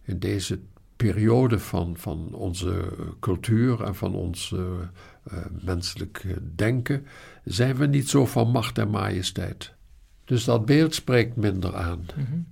in 0.03 0.19
deze 0.19 0.59
periode 0.97 1.59
van, 1.59 1.97
van 1.97 2.35
onze 2.35 2.93
cultuur 3.21 3.83
en 3.83 3.95
van 3.95 4.15
ons 4.15 4.51
uh, 4.51 4.61
uh, 4.61 5.39
menselijk 5.61 6.25
denken, 6.55 7.07
zijn 7.45 7.77
we 7.77 7.87
niet 7.87 8.09
zo 8.09 8.27
van 8.27 8.51
macht 8.51 8.79
en 8.79 8.91
majesteit. 8.91 9.73
Dus 10.25 10.45
dat 10.45 10.65
beeld 10.65 10.95
spreekt 10.95 11.37
minder 11.37 11.77
aan. 11.77 12.07
Mm 12.17 12.25
-hmm. 12.25 12.47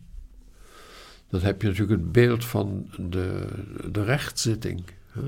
Dan 1.28 1.40
heb 1.40 1.62
je 1.62 1.68
natuurlijk 1.68 2.00
het 2.00 2.12
beeld 2.12 2.44
van 2.44 2.88
de, 2.97 3.49
de 3.90 4.02
rechtszitting. 4.02 4.85
Hè? 5.12 5.23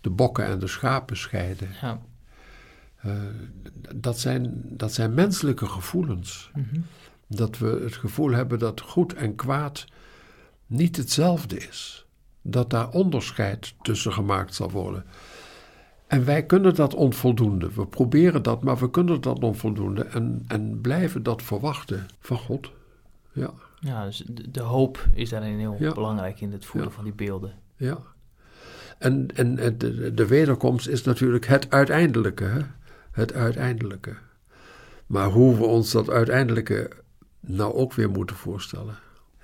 De 0.00 0.10
bokken 0.10 0.44
en 0.44 0.58
de 0.58 0.66
schapen 0.66 1.16
scheiden. 1.16 1.68
Ja. 1.80 2.00
Uh, 3.06 3.12
dat, 3.94 4.18
zijn, 4.18 4.62
dat 4.64 4.92
zijn 4.92 5.14
menselijke 5.14 5.66
gevoelens. 5.66 6.50
Mm 6.54 6.66
-hmm. 6.70 6.84
Dat 7.26 7.58
we 7.58 7.80
het 7.82 7.96
gevoel 7.96 8.30
hebben 8.30 8.58
dat 8.58 8.80
goed 8.80 9.14
en 9.14 9.34
kwaad 9.34 9.84
niet 10.66 10.96
hetzelfde 10.96 11.58
is. 11.58 12.06
Dat 12.42 12.70
daar 12.70 12.90
onderscheid 12.90 13.74
tussen 13.82 14.12
gemaakt 14.12 14.54
zal 14.54 14.70
worden. 14.70 15.04
En 16.06 16.24
wij 16.24 16.44
kunnen 16.44 16.74
dat 16.74 16.94
onvoldoende. 16.94 17.72
We 17.72 17.86
proberen 17.86 18.42
dat, 18.42 18.62
maar 18.62 18.76
we 18.76 18.90
kunnen 18.90 19.20
dat 19.20 19.38
onvoldoende. 19.38 20.04
En, 20.04 20.44
en 20.46 20.80
blijven 20.80 21.22
dat 21.22 21.42
verwachten 21.42 22.06
van 22.20 22.38
God. 22.38 22.70
Ja. 23.32 23.50
Ja, 23.84 24.04
dus 24.04 24.24
de, 24.26 24.50
de 24.50 24.60
hoop 24.60 25.06
is 25.14 25.28
daarin 25.28 25.58
heel 25.58 25.76
ja. 25.78 25.92
belangrijk 25.92 26.40
in 26.40 26.52
het 26.52 26.64
voeren 26.64 26.90
ja. 26.90 26.94
van 26.94 27.04
die 27.04 27.12
beelden. 27.12 27.52
Ja. 27.76 27.98
En, 28.98 29.28
en 29.34 29.78
de, 29.78 30.14
de 30.14 30.26
wederkomst 30.26 30.88
is 30.88 31.02
natuurlijk 31.02 31.46
het 31.46 31.70
uiteindelijke. 31.70 32.44
Hè? 32.44 32.60
Het 33.10 33.32
uiteindelijke. 33.32 34.14
Maar 35.06 35.28
hoe 35.28 35.56
we 35.56 35.64
ons 35.64 35.90
dat 35.90 36.10
uiteindelijke 36.10 36.90
nou 37.40 37.74
ook 37.74 37.92
weer 37.92 38.10
moeten 38.10 38.36
voorstellen, 38.36 38.94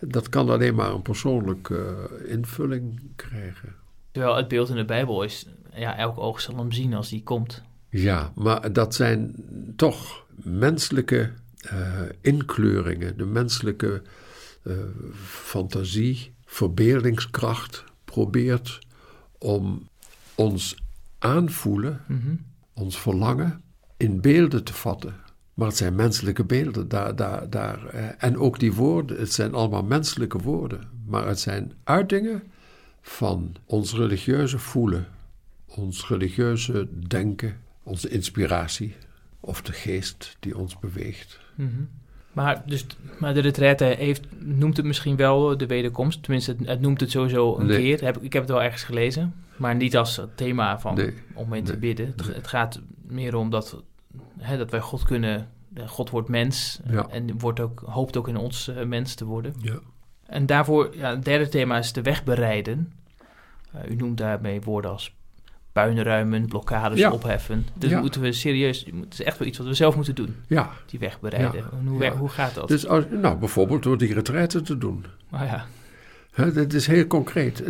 dat 0.01 0.29
kan 0.29 0.51
alleen 0.51 0.75
maar 0.75 0.93
een 0.93 1.03
persoonlijke 1.03 2.09
uh, 2.23 2.31
invulling 2.31 3.01
krijgen. 3.17 3.75
Terwijl 4.11 4.37
het 4.37 4.49
beeld 4.49 4.69
in 4.69 4.77
de 4.77 4.85
Bijbel 4.85 5.23
is, 5.23 5.49
ja, 5.75 5.97
elk 5.97 6.19
oog 6.19 6.41
zal 6.41 6.57
hem 6.57 6.73
zien 6.73 6.95
als 6.95 7.09
die 7.09 7.23
komt. 7.23 7.63
Ja, 7.89 8.33
maar 8.35 8.73
dat 8.73 8.95
zijn 8.95 9.35
toch 9.77 10.25
menselijke 10.43 11.31
uh, 11.73 12.01
inkleuringen, 12.21 13.17
de 13.17 13.27
menselijke 13.27 14.03
uh, 14.62 14.75
fantasie, 15.25 16.33
verbeeldingskracht 16.45 17.85
probeert 18.05 18.79
om 19.38 19.88
ons 20.35 20.76
aanvoelen, 21.19 22.00
mm 22.09 22.21
-hmm. 22.21 22.45
ons 22.73 23.00
verlangen, 23.00 23.62
in 23.97 24.21
beelden 24.21 24.64
te 24.64 24.73
vatten. 24.73 25.14
Maar 25.55 25.69
het 25.69 25.76
zijn 25.76 25.95
menselijke 25.95 26.45
beelden. 26.45 26.88
Daar, 26.88 27.17
daar, 27.17 27.50
daar, 27.50 27.87
eh, 27.87 28.09
en 28.19 28.38
ook 28.38 28.59
die 28.59 28.73
woorden, 28.73 29.19
het 29.19 29.33
zijn 29.33 29.55
allemaal 29.55 29.85
menselijke 29.85 30.38
woorden. 30.38 30.88
Maar 31.07 31.26
het 31.26 31.40
zijn 31.40 31.73
uitingen 31.85 32.43
van 33.02 33.57
ons 33.64 33.95
religieuze 33.95 34.59
voelen, 34.59 35.07
ons 35.67 36.09
religieuze 36.09 36.88
denken, 37.07 37.57
onze 37.83 38.09
inspiratie 38.09 38.95
of 39.40 39.62
de 39.62 39.73
geest 39.73 40.37
die 40.40 40.57
ons 40.57 40.79
beweegt. 40.79 41.40
Mm 41.55 41.69
-hmm. 41.69 41.88
Maar, 42.33 42.63
dus, 42.67 42.87
maar 43.19 43.35
de 43.35 43.41
retraite 43.41 43.85
heeft, 43.85 44.27
noemt 44.39 44.77
het 44.77 44.87
misschien 44.87 45.17
wel 45.17 45.57
de 45.57 45.67
wederkomst. 45.67 46.23
Tenminste, 46.23 46.55
het, 46.59 46.69
het 46.69 46.81
noemt 46.81 47.01
het 47.01 47.11
sowieso 47.11 47.57
een 47.59 47.67
nee. 47.67 47.79
keer. 47.79 48.05
Heb, 48.05 48.17
ik 48.17 48.33
heb 48.33 48.43
het 48.43 48.51
wel 48.51 48.63
ergens 48.63 48.83
gelezen. 48.83 49.35
Maar 49.57 49.75
niet 49.75 49.97
als 49.97 50.21
thema 50.35 50.79
van, 50.79 50.95
nee. 50.95 51.15
om 51.35 51.49
mee 51.49 51.63
te 51.63 51.71
nee. 51.71 51.81
bidden. 51.81 52.07
Het, 52.07 52.35
het, 52.35 52.47
gaat 52.47 52.81
meer 53.03 53.35
om 53.35 53.51
dat, 53.51 53.83
hè, 54.39 54.59
dat 54.59 54.71
wij 54.71 54.81
God 54.81 55.03
kunnen... 55.03 55.49
God 55.87 56.11
wordt 56.11 56.29
mens 56.29 56.81
ja. 56.91 57.09
en 57.09 57.39
wordt 57.39 57.61
ook, 57.61 57.83
hoopt 57.87 58.17
ook 58.17 58.29
in 58.29 58.37
ons 58.37 58.69
uh, 58.69 58.83
mens 58.83 59.15
te 59.15 59.25
worden. 59.25 59.55
Ja. 59.61 59.79
En 60.27 60.47
daarvoor, 60.47 60.97
ja, 60.97 61.11
het 61.11 61.25
derde 61.25 61.49
thema 61.49 61.79
is 61.79 61.93
de 61.93 62.03
weg 62.03 62.25
bereiden. 62.25 62.93
Uh, 63.75 63.91
u 63.91 63.95
noemt 63.95 64.19
daarmee 64.19 64.61
woorden 64.61 64.91
als 64.91 65.15
puinruimen, 65.73 66.47
blokkades 66.47 66.99
ja. 66.99 67.11
opheffen. 67.11 67.67
Dus 67.75 67.91
ja. 67.91 68.00
moeten 68.00 68.21
we 68.21 68.33
serieus, 68.33 68.87
het 69.00 69.12
is 69.12 69.23
echt 69.23 69.39
wel 69.39 69.49
iets 69.49 69.59
wat 69.59 69.67
we 69.67 69.75
zelf 69.75 69.97
moeten 69.97 70.15
doen. 70.15 70.37
Ja. 70.47 70.71
Die 70.87 70.99
weg 70.99 71.21
bereiden. 71.21 71.65
Hoe, 71.87 72.07
hoe, 72.07 72.29
gaat 72.29 72.55
dat? 72.55 72.69
Dus 72.69 72.87
als, 72.87 73.05
nou, 73.11 73.39
bijvoorbeeld 73.39 73.83
door 73.83 73.99
die 73.99 74.15
retraite 74.15 74.62
te 74.62 74.79
doen. 74.79 75.05
Oh 75.33 75.41
ja. 75.41 75.67
He, 76.31 76.53
dat 76.53 76.73
is 76.73 76.87
heel 76.87 77.07
concreet. 77.07 77.62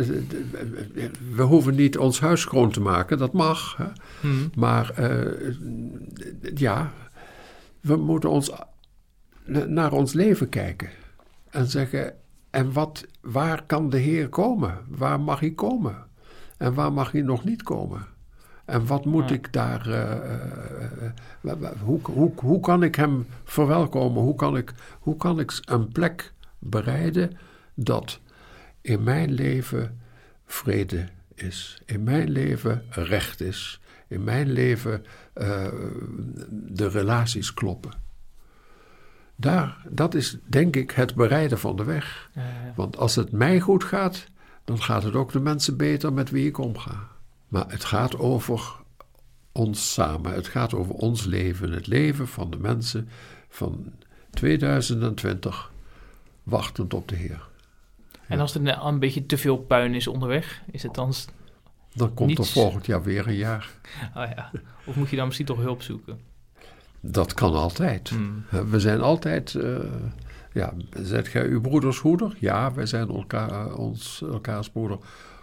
We 1.33 1.41
hoeven 1.41 1.75
niet 1.75 1.97
ons 1.97 2.19
huis 2.19 2.41
schoon 2.41 2.71
te 2.71 2.81
maken, 2.81 3.17
dat 3.17 3.33
mag. 3.33 3.77
Hmm. 4.19 4.49
Maar 4.55 4.93
uh, 4.99 5.27
ja, 6.55 6.91
we 7.81 7.95
moeten 7.95 8.29
ons 8.29 8.51
naar 9.67 9.91
ons 9.91 10.13
leven 10.13 10.49
kijken. 10.49 10.89
En 11.49 11.67
zeggen, 11.67 12.13
en 12.49 12.73
wat, 12.73 13.05
waar 13.21 13.63
kan 13.65 13.89
de 13.89 13.97
Heer 13.97 14.29
komen? 14.29 14.77
Waar 14.87 15.19
mag 15.19 15.39
hij 15.39 15.51
komen? 15.51 15.95
En 16.61 16.73
waar 16.73 16.93
mag 16.93 17.11
hij 17.11 17.21
nog 17.21 17.43
niet 17.43 17.63
komen? 17.63 18.05
En 18.65 18.85
wat 18.85 19.05
moet 19.05 19.29
ja. 19.29 19.35
ik 19.35 19.53
daar. 19.53 19.87
Uh, 19.87 21.53
uh, 21.55 21.69
hoe, 21.83 21.99
hoe, 22.03 22.31
hoe 22.35 22.59
kan 22.59 22.83
ik 22.83 22.95
hem 22.95 23.25
verwelkomen? 23.43 24.23
Hoe 24.23 24.35
kan 24.35 24.57
ik, 24.57 24.73
hoe 24.99 25.17
kan 25.17 25.39
ik 25.39 25.59
een 25.65 25.87
plek 25.87 26.33
bereiden 26.59 27.37
dat 27.73 28.19
in 28.81 29.03
mijn 29.03 29.31
leven 29.31 29.99
vrede 30.45 31.05
is, 31.33 31.81
in 31.85 32.03
mijn 32.03 32.29
leven 32.29 32.83
recht 32.89 33.41
is, 33.41 33.81
in 34.07 34.23
mijn 34.23 34.51
leven 34.51 35.05
uh, 35.35 35.67
de 36.49 36.87
relaties 36.87 37.53
kloppen? 37.53 37.91
Daar, 39.35 39.85
dat 39.89 40.13
is 40.13 40.37
denk 40.47 40.75
ik 40.75 40.91
het 40.91 41.15
bereiden 41.15 41.59
van 41.59 41.75
de 41.75 41.83
weg. 41.83 42.29
Ja, 42.33 42.41
ja. 42.41 42.73
Want 42.75 42.97
als 42.97 43.15
het 43.15 43.31
mij 43.31 43.59
goed 43.59 43.83
gaat, 43.83 44.30
dan 44.71 44.81
gaat 44.81 45.03
het 45.03 45.15
ook 45.15 45.31
de 45.31 45.39
mensen 45.39 45.77
beter 45.77 46.13
met 46.13 46.29
wie 46.29 46.47
ik 46.47 46.57
omga. 46.57 47.07
Maar 47.47 47.65
het 47.67 47.83
gaat 47.83 48.17
over 48.19 48.73
ons 49.51 49.93
samen. 49.93 50.33
Het 50.33 50.47
gaat 50.47 50.73
over 50.73 50.93
ons 50.93 51.25
leven. 51.25 51.71
Het 51.71 51.87
leven 51.87 52.27
van 52.27 52.49
de 52.51 52.57
mensen 52.57 53.09
van 53.49 53.93
2020 54.29 55.71
wachtend 56.43 56.93
op 56.93 57.07
de 57.07 57.15
Heer. 57.15 57.49
En 58.27 58.39
als 58.39 58.55
er 58.55 58.85
een 58.85 58.99
beetje 58.99 59.25
te 59.25 59.37
veel 59.37 59.57
puin 59.57 59.95
is 59.95 60.07
onderweg, 60.07 60.61
is 60.71 60.83
het 60.83 60.93
dan. 60.93 61.13
Dan 61.93 62.13
komt 62.13 62.29
niets... 62.29 62.39
er 62.39 62.61
volgend 62.61 62.85
jaar 62.85 63.03
weer 63.03 63.27
een 63.27 63.35
jaar. 63.35 63.71
Oh 64.15 64.25
ja. 64.35 64.51
Of 64.85 64.95
moet 64.95 65.09
je 65.09 65.15
dan 65.15 65.25
misschien 65.25 65.47
toch 65.47 65.59
hulp 65.59 65.81
zoeken? 65.81 66.19
Dat 66.99 67.33
kan 67.33 67.53
altijd. 67.53 68.09
Hmm. 68.09 68.45
We 68.69 68.79
zijn 68.79 69.01
altijd. 69.01 69.53
Uh, 69.53 69.79
ja, 70.51 70.73
zet 71.01 71.27
gij 71.27 71.47
uw 71.47 71.61
broeders 71.61 71.97
hoeder? 71.97 72.35
Ja, 72.39 72.73
wij 72.73 72.85
zijn 72.85 73.09
elkaar, 73.09 73.75
ons, 73.75 74.21
elkaars 74.21 74.69
broeder 74.69 74.97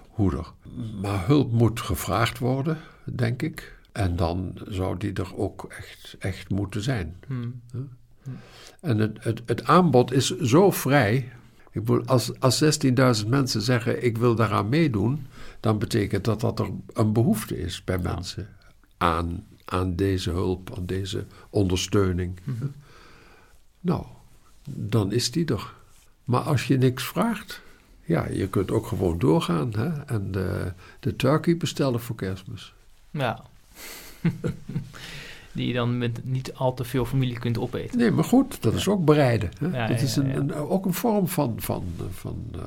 hoeder. 0.09 0.53
Maar 1.01 1.27
hulp 1.27 1.53
moet 1.53 1.81
gevraagd 1.81 2.39
worden, 2.39 2.79
denk 3.05 3.43
ik. 3.43 3.77
En 3.93 4.17
dan 4.17 4.53
zou 4.69 4.97
die 4.97 5.13
er 5.13 5.37
ook 5.37 5.67
echt, 5.79 6.17
echt 6.19 6.51
moeten 6.51 6.83
zijn. 6.83 7.17
Hmm. 7.27 7.61
En 8.81 8.99
het, 8.99 9.25
het, 9.25 9.43
het 9.47 9.65
aanbod 9.65 10.13
is 10.13 10.39
zo 10.39 10.71
vrij. 10.71 11.33
Ik 11.71 11.85
bedoel, 11.85 12.05
als, 12.05 12.41
als 12.41 12.85
16.000 13.23 13.29
mensen 13.29 13.63
zeggen: 13.63 14.05
Ik 14.05 14.19
wil 14.19 14.35
daaraan 14.35 14.69
meedoen, 14.69 15.27
dan 15.61 15.79
betekent 15.79 16.25
dat 16.25 16.41
dat 16.41 16.59
er 16.59 16.71
een 16.93 17.13
behoefte 17.13 17.59
is 17.59 17.85
bij 17.85 17.99
mensen 17.99 18.49
aan, 18.97 19.47
aan 19.65 19.97
deze 19.97 20.31
hulp, 20.31 20.77
aan 20.77 20.87
deze 20.87 21.27
ondersteuning. 21.51 22.41
Mhm. 22.45 22.67
Nou, 23.81 24.05
dan 24.75 25.13
is 25.13 25.31
die 25.31 25.45
er. 25.47 25.73
Maar 26.25 26.41
als 26.41 26.67
je 26.67 26.79
niks 26.79 27.05
vraagt, 27.05 27.61
ja, 28.05 28.27
je 28.29 28.49
kunt 28.49 28.71
ook 28.71 28.87
gewoon 28.87 29.19
doorgaan 29.19 29.73
hè? 29.77 29.89
en 30.05 30.33
de, 30.33 30.73
de 31.01 31.17
turkey 31.17 31.57
bestellen 31.57 32.01
voor 32.01 32.17
kerstmis. 32.17 32.73
Ja. 33.11 33.43
Die 35.53 35.67
je 35.67 35.73
dan 35.75 35.99
met 35.99 36.21
niet 36.25 36.55
al 36.55 36.75
te 36.75 36.85
veel 36.85 37.05
familie 37.05 37.39
kunt 37.39 37.59
opeten. 37.59 37.99
Nee, 37.99 38.11
maar 38.11 38.25
goed, 38.25 38.63
dat 38.63 38.75
is 38.75 38.89
ook 38.89 39.05
bereiden. 39.05 39.51
Hè? 39.59 39.67
Ja, 39.67 39.87
dat 39.87 39.99
ja, 39.99 40.05
is 40.05 40.17
een, 40.17 40.29
ja. 40.29 40.35
een- 40.35 40.55
ook 40.55 40.85
een 40.87 40.95
vorm 40.95 41.29
van, 41.29 41.55
van, 41.57 41.85
van 42.11 42.45
eh, 42.53 42.61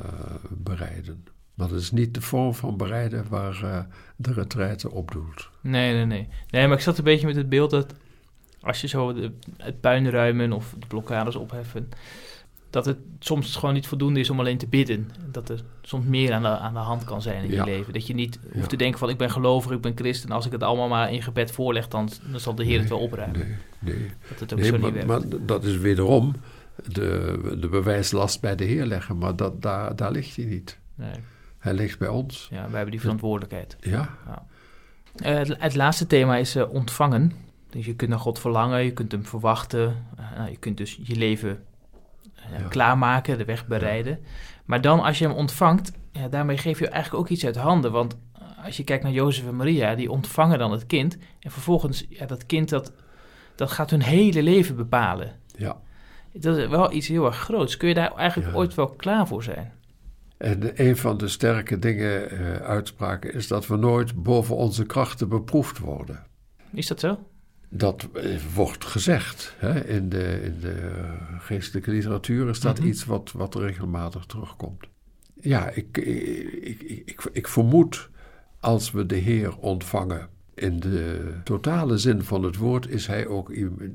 bereiden. 0.49 1.23
Maar 1.53 1.67
dat 1.67 1.79
is 1.79 1.91
niet 1.91 2.13
de 2.13 2.21
vorm 2.21 2.53
van 2.53 2.77
bereiden 2.77 3.25
waar 3.29 3.63
eh, 3.63 3.79
de 4.15 4.33
retraite 4.33 4.91
op 4.91 5.11
doelt. 5.11 5.49
Nee, 5.61 5.93
nee, 5.93 6.05
nee. 6.05 6.27
Nee, 6.49 6.67
maar 6.67 6.77
ik 6.77 6.83
zat 6.83 6.97
een 6.97 7.03
beetje 7.03 7.27
met 7.27 7.35
het 7.35 7.49
beeld 7.49 7.69
dat 7.69 7.93
als 8.61 8.81
je 8.81 8.87
zo 8.87 9.13
de, 9.13 9.31
het 9.57 9.79
puin 9.81 10.09
ruimen 10.09 10.51
of 10.51 10.75
de 10.79 10.87
blokkades 10.87 11.35
opheffen, 11.35 11.89
dat 12.69 12.85
het 12.85 12.97
soms 13.19 13.55
gewoon 13.55 13.73
niet 13.73 13.87
voldoende 13.87 14.19
is 14.19 14.29
om 14.29 14.39
alleen 14.39 14.57
te 14.57 14.67
bidden. 14.67 15.09
Dat 15.31 15.49
er 15.49 15.63
soms 15.81 16.05
meer 16.05 16.33
aan 16.33 16.41
de, 16.41 16.47
aan 16.47 16.73
de 16.73 16.79
hand 16.79 17.03
kan 17.03 17.21
zijn 17.21 17.43
in 17.43 17.51
Ja. 17.51 17.65
je 17.65 17.71
leven. 17.71 17.93
Dat 17.93 18.07
je 18.07 18.13
niet 18.13 18.39
hoeft 18.43 18.55
Ja. 18.55 18.65
te 18.67 18.75
denken 18.75 18.99
van 18.99 19.09
ik 19.09 19.17
ben 19.17 19.31
gelovig, 19.31 19.71
ik 19.71 19.81
ben 19.81 19.91
christen. 19.95 20.29
En 20.29 20.35
als 20.35 20.45
ik 20.45 20.51
het 20.51 20.63
allemaal 20.63 20.87
maar 20.87 21.11
in 21.13 21.21
gebed 21.23 21.51
voorleg, 21.51 21.87
dan, 21.87 22.09
dan 22.31 22.39
zal 22.39 22.55
de 22.55 22.63
Heer 22.63 22.79
het 22.79 22.89
wel 22.89 22.99
opruimen. 22.99 23.39
Nee, 23.39 23.55
nee. 23.95 24.09
Dat 24.29 24.39
het 24.39 24.53
ook 24.53 24.59
nee 24.59 24.67
zo 24.69 24.77
maar, 24.77 24.91
niet 24.91 25.05
werkt. 25.05 25.29
maar 25.29 25.39
dat 25.45 25.63
is 25.63 25.77
wederom 25.77 26.35
de, 26.87 27.39
de 27.59 27.67
bewijslast 27.69 28.41
bij 28.41 28.55
de 28.55 28.63
Heer 28.63 28.85
leggen. 28.85 29.17
Maar 29.17 29.35
dat, 29.35 29.61
daar, 29.61 29.95
daar 29.95 30.11
ligt 30.11 30.35
hij 30.35 30.45
niet. 30.45 30.77
Nee. 30.95 31.13
Hij 31.59 31.73
ligt 31.73 31.99
bij 31.99 32.07
ons. 32.07 32.47
Ja, 32.51 32.61
wij 32.61 32.71
hebben 32.71 32.91
die 32.91 33.01
verantwoordelijkheid. 33.01 33.77
Ja, 33.81 34.17
Eh, 35.15 35.35
het, 35.37 35.55
het 35.59 35.75
laatste 35.75 36.07
thema 36.07 36.35
is 36.37 36.55
eh, 36.55 36.73
ontvangen. 36.73 37.31
Dus 37.71 37.85
je 37.85 37.95
kunt 37.95 38.09
naar 38.09 38.19
God 38.19 38.39
verlangen, 38.39 38.83
je 38.83 38.91
kunt 38.93 39.11
hem 39.11 39.25
verwachten. 39.25 40.05
Eh, 40.17 40.37
nou, 40.37 40.49
je 40.49 40.57
kunt 40.57 40.77
dus 40.77 40.99
je 41.03 41.15
leven 41.15 41.63
eh, 42.35 42.59
Ja. 42.59 42.67
klaarmaken, 42.67 43.37
de 43.37 43.45
weg 43.45 43.67
bereiden. 43.67 44.19
Maar 44.65 44.81
dan 44.81 44.99
als 44.99 45.19
je 45.19 45.27
hem 45.27 45.35
ontvangt, 45.35 45.91
ja, 46.11 46.27
daarmee 46.27 46.57
geef 46.57 46.79
je 46.79 46.87
eigenlijk 46.87 47.23
ook 47.23 47.29
iets 47.29 47.45
uit 47.45 47.55
handen. 47.55 47.91
Want 47.91 48.17
eh, 48.33 48.65
als 48.65 48.77
je 48.77 48.83
kijkt 48.83 49.03
naar 49.03 49.11
Jozef 49.11 49.47
en 49.47 49.55
Maria, 49.55 49.95
die 49.95 50.11
ontvangen 50.11 50.59
dan 50.59 50.71
het 50.71 50.85
kind. 50.85 51.17
En 51.39 51.51
vervolgens, 51.51 52.05
ja, 52.09 52.25
dat 52.25 52.45
kind 52.45 52.69
dat, 52.69 52.91
dat 53.55 53.71
gaat 53.71 53.89
hun 53.89 54.01
hele 54.01 54.43
leven 54.43 54.75
bepalen. 54.75 55.31
ja. 55.57 55.77
Dat 56.33 56.57
is 56.57 56.67
wel 56.67 56.91
iets 56.93 57.07
heel 57.07 57.25
erg 57.25 57.35
groots. 57.37 57.77
Kun 57.77 57.87
je 57.87 57.93
daar 57.93 58.15
eigenlijk 58.15 58.51
Ja. 58.51 58.55
ooit 58.57 58.73
wel 58.75 58.87
klaar 58.89 59.27
voor 59.27 59.43
zijn? 59.43 59.73
En 60.37 60.71
een 60.87 60.97
van 60.97 61.17
de 61.17 61.27
sterke 61.27 61.79
dingen, 61.79 62.29
eh, 62.29 62.55
uitspraken, 62.55 63.33
is 63.33 63.47
dat 63.47 63.67
we 63.67 63.75
nooit 63.75 64.23
boven 64.23 64.55
onze 64.55 64.85
krachten 64.85 65.29
beproefd 65.29 65.77
worden. 65.79 66.23
Is 66.73 66.87
dat 66.87 66.99
zo? 66.99 67.17
Dat 67.73 68.07
eh, 68.13 68.37
wordt 68.55 68.85
gezegd. 68.85 69.55
Hè? 69.57 69.85
In, 69.85 70.09
de, 70.09 70.41
in 70.43 70.59
de 70.59 71.03
geestelijke 71.39 71.91
literatuur 71.91 72.49
is 72.49 72.59
dat 72.59 72.79
Mhm. 72.79 72.87
iets 72.87 73.05
wat, 73.05 73.31
wat 73.31 73.55
regelmatig 73.55 74.25
terugkomt. 74.25 74.87
Ja, 75.33 75.69
ik, 75.69 75.97
ik, 75.97 76.81
ik, 76.81 76.81
ik, 77.05 77.29
ik 77.31 77.47
vermoed 77.47 78.09
als 78.59 78.91
we 78.91 79.05
de 79.05 79.15
Heer 79.15 79.57
ontvangen 79.57 80.27
in 80.53 80.79
de 80.79 81.33
totale 81.43 81.97
zin 81.97 82.23
van 82.23 82.43
het 82.43 82.55
woord, 82.55 82.89
is 82.89 83.07
Hij 83.07 83.27
ook, 83.27 83.53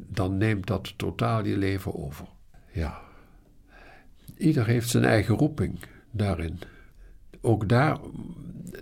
dan 0.08 0.36
neemt 0.36 0.66
dat 0.66 0.98
totaal 0.98 1.44
je 1.44 1.56
leven 1.56 1.94
over. 1.94 2.26
Ja. 2.72 3.00
Ieder 4.36 4.66
heeft 4.66 4.88
zijn 4.88 5.04
eigen 5.04 5.34
roeping 5.34 5.78
daarin. 6.10 6.58
Ook 7.40 7.68
daar, 7.68 7.98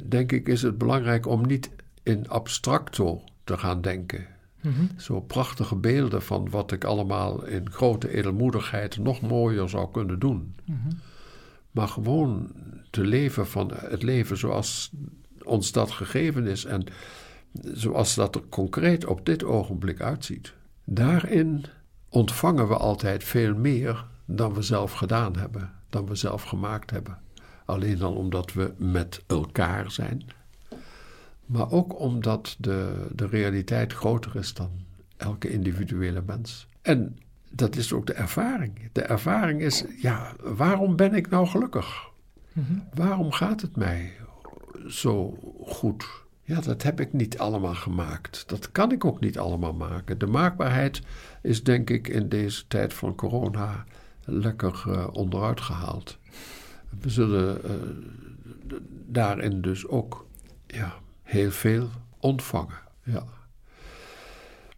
denk 0.08 0.32
ik, 0.32 0.48
is 0.48 0.62
het 0.62 0.78
belangrijk 0.78 1.26
om 1.26 1.46
niet 1.46 1.70
in 2.02 2.28
abstracto 2.28 3.22
te 3.44 3.59
gaan 3.59 3.80
denken. 3.80 4.26
Mhm. 4.64 4.85
Zo 4.96 5.20
prachtige 5.20 5.77
beelden 5.77 6.22
van 6.22 6.50
wat 6.50 6.72
ik 6.72 6.85
allemaal 6.85 7.44
in 7.46 7.70
grote 7.70 8.14
edelmoedigheid 8.14 8.98
nog 8.98 9.20
mooier 9.20 9.68
zou 9.68 9.90
kunnen 9.90 10.18
doen. 10.18 10.55
Mhm. 10.64 10.92
Maar 11.70 11.88
gewoon 11.88 12.53
te 12.90 13.05
leven 13.05 13.46
van 13.46 13.72
het 13.74 14.03
leven 14.03 14.37
zoals 14.37 14.90
ons 15.42 15.72
dat 15.72 15.90
gegeven 15.90 16.46
is 16.46 16.64
en 16.64 16.85
zoals 17.62 18.14
dat 18.14 18.35
er 18.35 18.42
concreet 18.48 19.05
op 19.05 19.27
dit 19.27 19.44
ogenblik 19.44 20.00
uitziet. 20.00 20.53
Daarin 20.85 21.64
ontvangen 22.09 22.68
we 22.68 22.77
altijd 22.77 23.24
veel 23.24 23.55
meer 23.55 24.07
dan 24.24 24.55
we 24.55 24.62
zelf 24.62 24.92
gedaan 24.92 25.37
hebben, 25.37 25.72
dan 25.90 26.07
we 26.07 26.14
zelf 26.14 26.42
gemaakt 26.42 26.90
hebben. 26.90 27.18
Alleen 27.64 27.98
dan 27.98 28.14
omdat 28.14 28.53
we 28.53 28.72
met 28.77 29.22
elkaar 29.27 29.90
zijn, 29.90 30.22
maar 31.46 31.70
ook 31.70 32.00
omdat 32.00 32.57
de, 32.59 33.07
de 33.14 33.26
realiteit 33.26 33.92
groter 33.92 34.37
is 34.37 34.54
dan 34.54 34.70
elke 35.16 35.50
individuele 35.50 36.22
mens. 36.26 36.68
En 36.83 37.18
dat 37.50 37.76
is 37.76 37.92
ook 37.92 38.07
de 38.07 38.12
ervaring. 38.12 38.88
De 38.92 39.02
ervaring 39.02 39.61
is, 39.61 39.85
ja, 40.00 40.33
waarom 40.42 40.96
ben 40.96 41.14
ik 41.14 41.30
nou 41.30 41.46
gelukkig? 41.46 42.11
Mhm. 42.52 42.78
Waarom 42.94 43.33
gaat 43.33 43.61
het 43.61 43.76
mij 43.76 44.12
zo 44.88 45.38
goed? 45.66 46.07
Ja, 46.42 46.61
dat 46.61 46.83
heb 46.83 47.00
ik 47.00 47.12
niet 47.12 47.38
allemaal 47.38 47.74
gemaakt. 47.74 48.44
Dat 48.46 48.72
kan 48.72 48.92
ik 48.92 49.04
ook 49.04 49.20
niet 49.20 49.38
allemaal 49.38 49.72
maken. 49.72 50.18
De 50.18 50.26
maakbaarheid 50.26 51.02
is 51.42 51.62
denk 51.62 51.90
ik 51.90 52.09
in 52.09 52.28
deze 52.28 52.66
tijd 52.66 52.94
van 52.94 53.14
corona 53.14 53.85
lekker 54.24 54.83
eh, 54.87 55.07
onderuit 55.12 55.61
gehaald. 55.61 56.18
We 57.00 57.11
zullen 57.11 57.64
eh, 57.64 57.70
daarin 59.07 59.61
dus 59.61 59.87
ook 59.87 60.26
ja, 60.66 60.94
heel 61.24 61.50
veel 61.50 61.88
ontvangen. 62.18 62.78
Ja. 63.02 63.24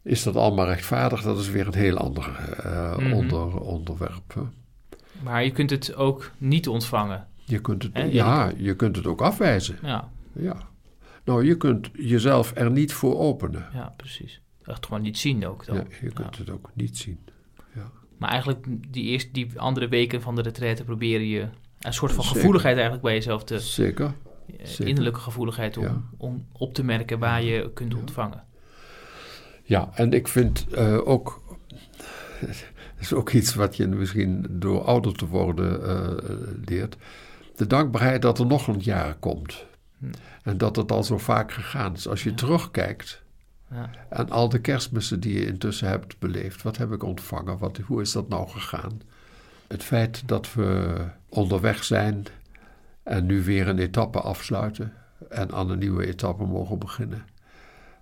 Is 0.03 0.23
dat 0.23 0.37
allemaal 0.37 0.67
rechtvaardig? 0.67 1.23
Dat 1.23 1.39
is 1.39 1.49
weer 1.51 1.67
een 1.67 1.75
heel 1.75 1.97
ander 1.97 2.55
eh, 2.63 2.97
Mhm. 2.97 3.13
onder, 3.13 3.61
onderwerp. 3.61 4.35
hè. 4.35 4.43
Maar 5.23 5.45
je 5.45 5.51
kunt 5.51 5.71
het 5.71 5.95
ook 5.95 6.31
niet 6.39 6.69
ontvangen. 6.69 7.27
Je 7.45 7.61
kunt 7.61 7.83
het, 7.83 8.13
ja, 8.13 8.53
je 8.57 8.75
kunt 8.77 8.97
het 8.97 9.07
ook 9.07 9.21
afwijzen. 9.21 9.79
Ja, 9.83 10.11
Ja. 10.33 10.57
Nou, 11.25 11.45
je 11.45 11.57
kunt 11.57 11.91
jezelf 11.93 12.53
er 12.55 12.71
niet 12.71 12.93
voor 12.93 13.19
openen. 13.19 13.67
ja 13.73 13.95
precies. 13.97 14.41
Echt 14.65 14.87
gewoon 14.87 15.03
niet 15.03 15.19
zien 15.19 15.47
ook 15.47 15.67
dan. 15.67 15.77
Ja, 15.77 15.83
je 16.01 16.13
kunt 16.13 16.37
Ja. 16.37 16.39
het 16.43 16.51
ook 16.51 16.71
niet 16.75 16.99
zien. 16.99 17.19
Maar 18.19 18.31
eigenlijk 18.31 18.67
die, 18.93 19.05
eerste, 19.05 19.31
die 19.33 19.61
andere 19.61 19.89
weken 19.89 20.23
van 20.23 20.35
de 20.35 20.43
retraite 20.43 20.85
proberen 20.85 21.27
je 21.27 21.49
een 21.81 21.93
soort 21.93 22.13
van 22.13 22.23
Zeker. 22.25 22.37
gevoeligheid 22.39 22.75
eigenlijk 22.75 23.05
bij 23.05 23.15
jezelf 23.15 23.45
te... 23.45 23.59
Zeker. 23.61 24.13
Eh, 24.47 24.67
zeker. 24.67 24.87
innerlijke 24.87 25.21
gevoeligheid 25.21 25.77
om, 25.77 25.85
Ja. 25.85 26.03
om 26.17 26.47
op 26.53 26.75
te 26.75 26.85
merken 26.85 27.19
waar 27.19 27.43
je 27.43 27.71
kunt 27.73 27.95
ontvangen. 27.95 28.45
Ja, 29.63 29.91
en 29.95 30.13
ik 30.13 30.29
vind 30.29 30.67
eh, 30.75 31.09
ook. 31.09 31.43
Dat 32.41 32.65
is 33.01 33.13
ook 33.13 33.31
iets 33.31 33.55
wat 33.55 33.77
je 33.77 33.87
misschien 33.87 34.47
door 34.51 34.85
ouder 34.85 35.15
te 35.15 35.27
worden 35.27 35.85
eh, 35.89 36.29
leert. 36.65 36.97
De 37.57 37.67
dankbaarheid 37.67 38.23
dat 38.23 38.39
er 38.39 38.47
nog 38.47 38.67
een 38.67 38.81
jaar 38.81 39.15
komt. 39.15 39.65
Hm. 39.99 40.07
En 40.43 40.59
dat 40.59 40.77
het 40.77 40.93
al 40.93 41.05
zo 41.05 41.19
vaak 41.19 41.53
gegaan 41.53 41.95
is. 41.95 42.09
Als 42.09 42.23
je 42.23 42.31
Ja. 42.31 42.37
terugkijkt 42.37 43.23
Ja. 43.71 43.91
en 44.11 44.31
al 44.31 44.49
de 44.49 44.61
kerstmissen 44.61 45.21
die 45.21 45.35
je 45.35 45.47
intussen 45.47 45.89
hebt 45.89 46.19
beleefd. 46.19 46.63
Wat 46.63 46.77
heb 46.77 46.93
ik 46.93 47.03
ontvangen? 47.03 47.59
Wat, 47.59 47.77
hoe 47.87 48.01
is 48.01 48.13
dat 48.13 48.29
nou 48.29 48.49
gegaan? 48.49 49.01
Het 49.67 49.83
feit 49.83 50.23
dat 50.29 50.55
we 50.55 50.95
onderweg 51.29 51.85
zijn 51.85 52.25
en 53.07 53.27
nu 53.27 53.43
weer 53.45 53.69
een 53.69 53.79
etappe 53.79 54.21
afsluiten 54.21 54.93
en 55.29 55.53
aan 55.53 55.71
een 55.71 55.79
nieuwe 55.79 56.07
etappe 56.07 56.45
mogen 56.45 56.79
beginnen. 56.79 57.25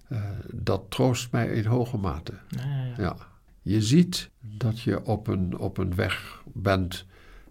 eh, 0.08 0.22
dat 0.52 0.82
troost 0.88 1.32
mij 1.32 1.46
in 1.48 1.64
hoge 1.66 1.96
mate. 1.96 2.32
Ja, 2.48 2.64
ja, 2.64 2.84
ja. 2.84 2.94
Ja. 2.96 3.16
Je 3.62 3.82
ziet 3.82 4.30
dat 4.40 4.80
je 4.80 5.04
op 5.04 5.26
een, 5.26 5.58
op 5.58 5.78
een 5.78 5.94
weg 5.94 6.42
bent 6.52 7.06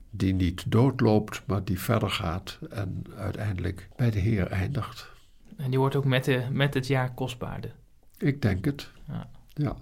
die 0.10 0.34
niet 0.34 0.72
doodloopt, 0.72 1.44
maar 1.46 1.64
die 1.64 1.80
verder 1.80 2.10
gaat 2.10 2.60
en 2.70 3.04
uiteindelijk 3.18 3.90
bij 3.96 4.12
de 4.12 4.20
Heer 4.20 4.48
eindigt. 4.48 5.12
En 5.58 5.70
die 5.70 5.80
wordt 5.80 5.96
ook 5.96 6.06
met, 6.06 6.24
de, 6.24 6.44
met 6.52 6.74
het 6.74 6.88
jaar 6.88 7.14
kostbaarder. 7.14 7.72
Ik 8.18 8.42
denk 8.42 8.66
het. 8.66 8.90
Ja. 9.54 9.76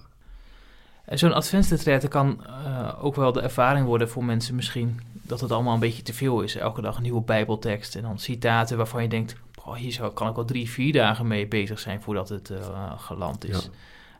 Zo'n 1.06 1.34
adventsretraite 1.34 2.08
kan 2.08 2.46
eh, 2.46 3.04
ook 3.04 3.16
wel 3.16 3.32
de 3.32 3.42
ervaring 3.42 3.86
worden 3.86 4.10
voor 4.10 4.26
mensen 4.26 4.56
misschien 4.56 5.00
dat 5.32 5.42
het 5.42 5.52
allemaal 5.52 5.74
een 5.74 5.80
beetje 5.80 6.04
te 6.04 6.14
veel 6.14 6.42
is. 6.42 6.56
Elke 6.56 6.82
dag 6.82 6.96
een 6.96 7.02
nieuwe 7.02 7.22
bijbeltekst 7.22 7.96
en 7.96 8.02
dan 8.02 8.20
citaten 8.20 8.78
waarvan 8.78 9.02
je 9.02 9.10
denkt... 9.10 9.36
"Goh, 9.56 9.76
hier 9.76 9.92
zou, 9.92 10.14
kan 10.14 10.30
ik 10.30 10.36
wel 10.36 10.46
drie, 10.46 10.70
vier 10.70 10.94
dagen 10.94 11.28
mee 11.28 11.48
bezig 11.48 11.80
zijn 11.80 12.02
voordat 12.02 12.30
het 12.30 12.50
eh, 12.50 13.00
geland 13.00 13.50
is. 13.50 13.70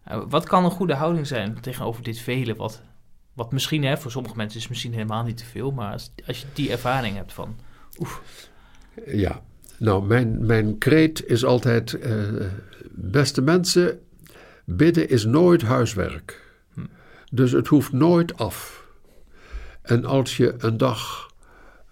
Eh, 0.04 0.22
wat 0.30 0.48
kan 0.48 0.64
een 0.66 0.72
goede 0.72 0.94
houding 0.94 1.28
zijn 1.28 1.62
tegenover 1.62 2.04
dit 2.04 2.20
vele? 2.20 2.56
Wat, 2.56 2.82
wat 3.34 3.52
misschien, 3.52 3.84
hè, 3.84 3.98
voor 3.98 4.12
sommige 4.12 4.36
mensen 4.36 4.60
is 4.60 4.68
misschien 4.68 4.94
helemaal 4.94 5.24
niet 5.24 5.38
te 5.38 5.46
veel... 5.46 5.72
maar 5.72 5.92
als, 5.92 6.12
als 6.28 6.40
je 6.40 6.48
die 6.54 6.72
ervaring 6.72 7.16
hebt 7.16 7.34
van... 7.34 7.56
Ja, 9.06 9.42
nou, 9.78 10.06
mijn, 10.06 10.46
mijn 10.46 10.78
kreet 10.78 11.26
is 11.26 11.46
altijd: 11.46 11.94
eh, 11.94 12.14
beste 12.92 13.42
mensen, 13.42 14.00
bidden 14.66 15.10
is 15.10 15.26
nooit 15.26 15.62
huiswerk. 15.62 16.54
Hm. 16.74 16.82
Dus 17.32 17.52
het 17.52 17.68
hoeft 17.68 17.92
nooit 17.92 18.38
af. 18.38 18.81
En 19.82 20.06
als 20.06 20.38
je 20.38 20.56
een 20.58 20.78
dag 20.78 21.30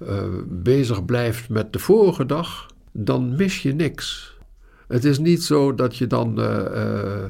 uh, 0.02 0.23
bezig 0.47 1.06
blijft 1.06 1.49
met 1.49 1.73
de 1.73 1.80
vorige 1.80 2.25
dag, 2.25 2.67
dan 2.91 3.36
mis 3.36 3.62
je 3.62 3.73
niks. 3.73 4.38
Het 4.88 5.06
is 5.06 5.19
niet 5.19 5.43
zo 5.43 5.75
dat 5.75 5.97
je 5.97 6.08
dan 6.08 6.39
uh, 6.39 7.25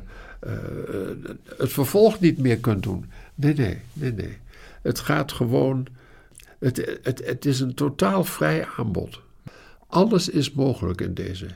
het 1.58 1.72
vervolg 1.72 2.20
niet 2.20 2.38
meer 2.38 2.58
kunt 2.58 2.84
doen. 2.84 3.06
Nee, 3.36 3.54
nee, 3.54 3.82
nee, 3.94 4.14
nee. 4.14 4.38
Het 4.82 5.00
gaat 5.00 5.32
gewoon. 5.32 5.88
Het, 6.60 7.00
het, 7.02 7.26
het 7.26 7.46
is 7.46 7.60
een 7.60 7.74
totaal 7.74 8.24
vrij 8.24 8.68
aanbod. 8.78 9.22
Alles 9.88 10.30
is 10.30 10.52
mogelijk 10.52 11.02
in 11.02 11.14
deze. 11.14 11.48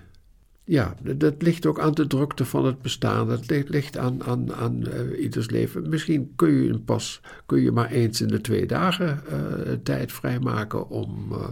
Ja, 0.65 0.95
dat 1.15 1.41
ligt 1.41 1.65
ook 1.65 1.79
aan 1.79 1.93
de 1.93 2.07
drukte 2.07 2.45
van 2.45 2.65
het 2.65 2.81
bestaan. 2.81 3.27
Dat 3.27 3.49
ligt 3.67 3.97
aan, 3.97 4.23
aan, 4.23 4.53
aan 4.53 4.83
uh, 4.87 5.21
ieders 5.21 5.49
leven. 5.49 5.89
Misschien 5.89 6.33
kun 6.35 6.51
je 6.51 6.69
een 6.69 6.83
pas 6.83 7.21
kun 7.45 7.61
je 7.61 7.71
maar 7.71 7.91
eens 7.91 8.21
in 8.21 8.27
de 8.27 8.41
twee 8.41 8.65
dagen 8.65 9.21
uh, 9.31 9.73
tijd 9.83 10.11
vrijmaken 10.11 10.89
om. 10.89 11.27
Uh, 11.31 11.47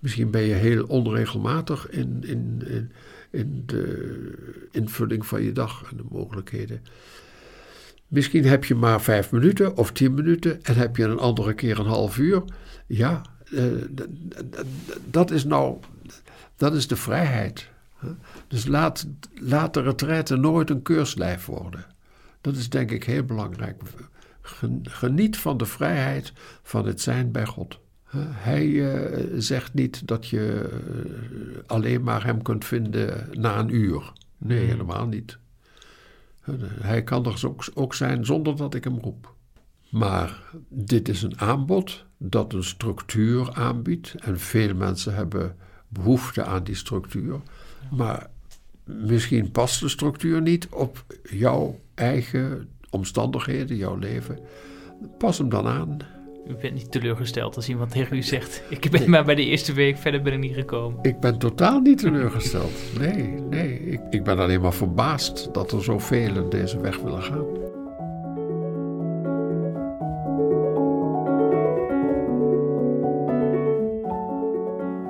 misschien 0.00 0.30
ben 0.30 0.42
je 0.42 0.54
heel 0.54 0.84
onregelmatig 0.84 1.90
in, 1.90 2.22
in, 2.26 2.62
in, 2.66 2.92
in, 3.30 3.62
de 3.66 4.68
invulling 4.70 5.26
van 5.26 5.42
je 5.42 5.52
dag 5.52 5.84
en 5.90 5.96
de 5.96 6.04
mogelijkheden. 6.10 6.80
Misschien 8.08 8.44
heb 8.44 8.64
je 8.64 8.74
maar 8.74 9.00
vijf 9.00 9.32
minuten 9.32 9.76
of 9.76 9.92
tien 9.92 10.14
minuten 10.14 10.62
en 10.62 10.74
heb 10.74 10.96
je 10.96 11.04
een 11.04 11.18
andere 11.18 11.54
keer 11.54 11.78
een 11.78 11.86
half 11.86 12.18
uur. 12.18 12.42
Ja, 12.86 13.22
dat 15.10 15.30
is 15.30 15.44
nou. 15.44 15.76
Dat 16.56 16.74
is 16.74 16.86
de 16.86 16.96
vrijheid. 16.96 17.74
Dus 18.48 18.66
laat, 18.66 19.06
laat 19.34 19.74
de 19.74 19.82
retraite 19.82 20.36
nooit 20.36 20.70
een 20.70 20.82
keurslijf 20.82 21.46
worden. 21.46 21.86
Dat 22.40 22.56
is 22.56 22.68
denk 22.68 22.90
ik 22.90 23.04
heel 23.04 23.24
belangrijk. 23.24 23.82
Geniet 24.82 25.36
van 25.36 25.56
de 25.56 25.66
vrijheid 25.66 26.32
van 26.62 26.86
het 26.86 27.00
zijn 27.00 27.32
bij 27.32 27.46
God. 27.46 27.78
Hij 28.18 28.66
uh, 28.66 29.26
zegt 29.36 29.74
niet 29.74 30.08
dat 30.08 30.26
je 30.26 30.70
uh, 30.70 31.58
alleen 31.66 32.02
maar 32.02 32.24
hem 32.24 32.42
kunt 32.42 32.64
vinden 32.64 33.28
na 33.32 33.58
een 33.58 33.74
uur. 33.74 34.12
Nee, 34.38 34.58
hmm. 34.58 34.68
helemaal 34.68 35.06
niet. 35.06 35.38
Hij 36.80 37.02
kan 37.02 37.26
er 37.26 37.42
ook, 37.46 37.68
ook 37.74 37.94
zijn 37.94 38.24
zonder 38.24 38.56
dat 38.56 38.74
ik 38.74 38.84
hem 38.84 38.98
roep. 38.98 39.34
Maar 39.90 40.42
dit 40.68 41.08
is 41.08 41.22
een 41.22 41.40
aanbod 41.40 42.04
dat 42.16 42.52
een 42.52 42.64
structuur 42.64 43.52
aanbiedt. 43.52 44.14
En 44.14 44.40
veel 44.40 44.74
mensen 44.74 45.14
hebben 45.14 45.56
behoefte 45.88 46.44
aan 46.44 46.64
die 46.64 46.74
structuur. 46.74 47.40
Maar 47.90 48.26
misschien 48.84 49.50
past 49.50 49.80
de 49.80 49.88
structuur 49.88 50.42
niet 50.42 50.68
op 50.68 51.04
jouw 51.22 51.78
eigen 51.94 52.68
omstandigheden, 52.90 53.76
jouw 53.76 53.96
leven. 53.96 54.38
Pas 55.18 55.38
hem 55.38 55.48
dan 55.48 55.66
aan. 55.66 55.98
U 56.48 56.54
bent 56.54 56.74
niet 56.74 56.92
teleurgesteld 56.92 57.56
als 57.56 57.68
iemand 57.68 57.90
tegen 57.90 58.16
u 58.16 58.22
zegt: 58.22 58.62
Ik 58.68 58.90
ben 58.90 59.10
maar 59.10 59.24
bij 59.24 59.34
de 59.34 59.44
eerste 59.44 59.72
week, 59.72 59.96
verder 59.98 60.22
ben 60.22 60.32
ik 60.32 60.38
niet 60.38 60.54
gekomen. 60.54 60.98
Ik 61.02 61.20
ben 61.20 61.38
totaal 61.38 61.80
niet 61.80 61.98
teleurgesteld. 61.98 62.72
Nee, 62.98 63.22
nee. 63.50 63.80
Ik, 63.80 64.00
ik 64.10 64.24
ben 64.24 64.38
alleen 64.38 64.60
maar 64.60 64.74
verbaasd 64.74 65.54
dat 65.54 65.72
er 65.72 65.82
zoveel 65.82 66.48
deze 66.48 66.80
weg 66.80 66.98
willen 66.98 67.22
gaan. 67.22 67.64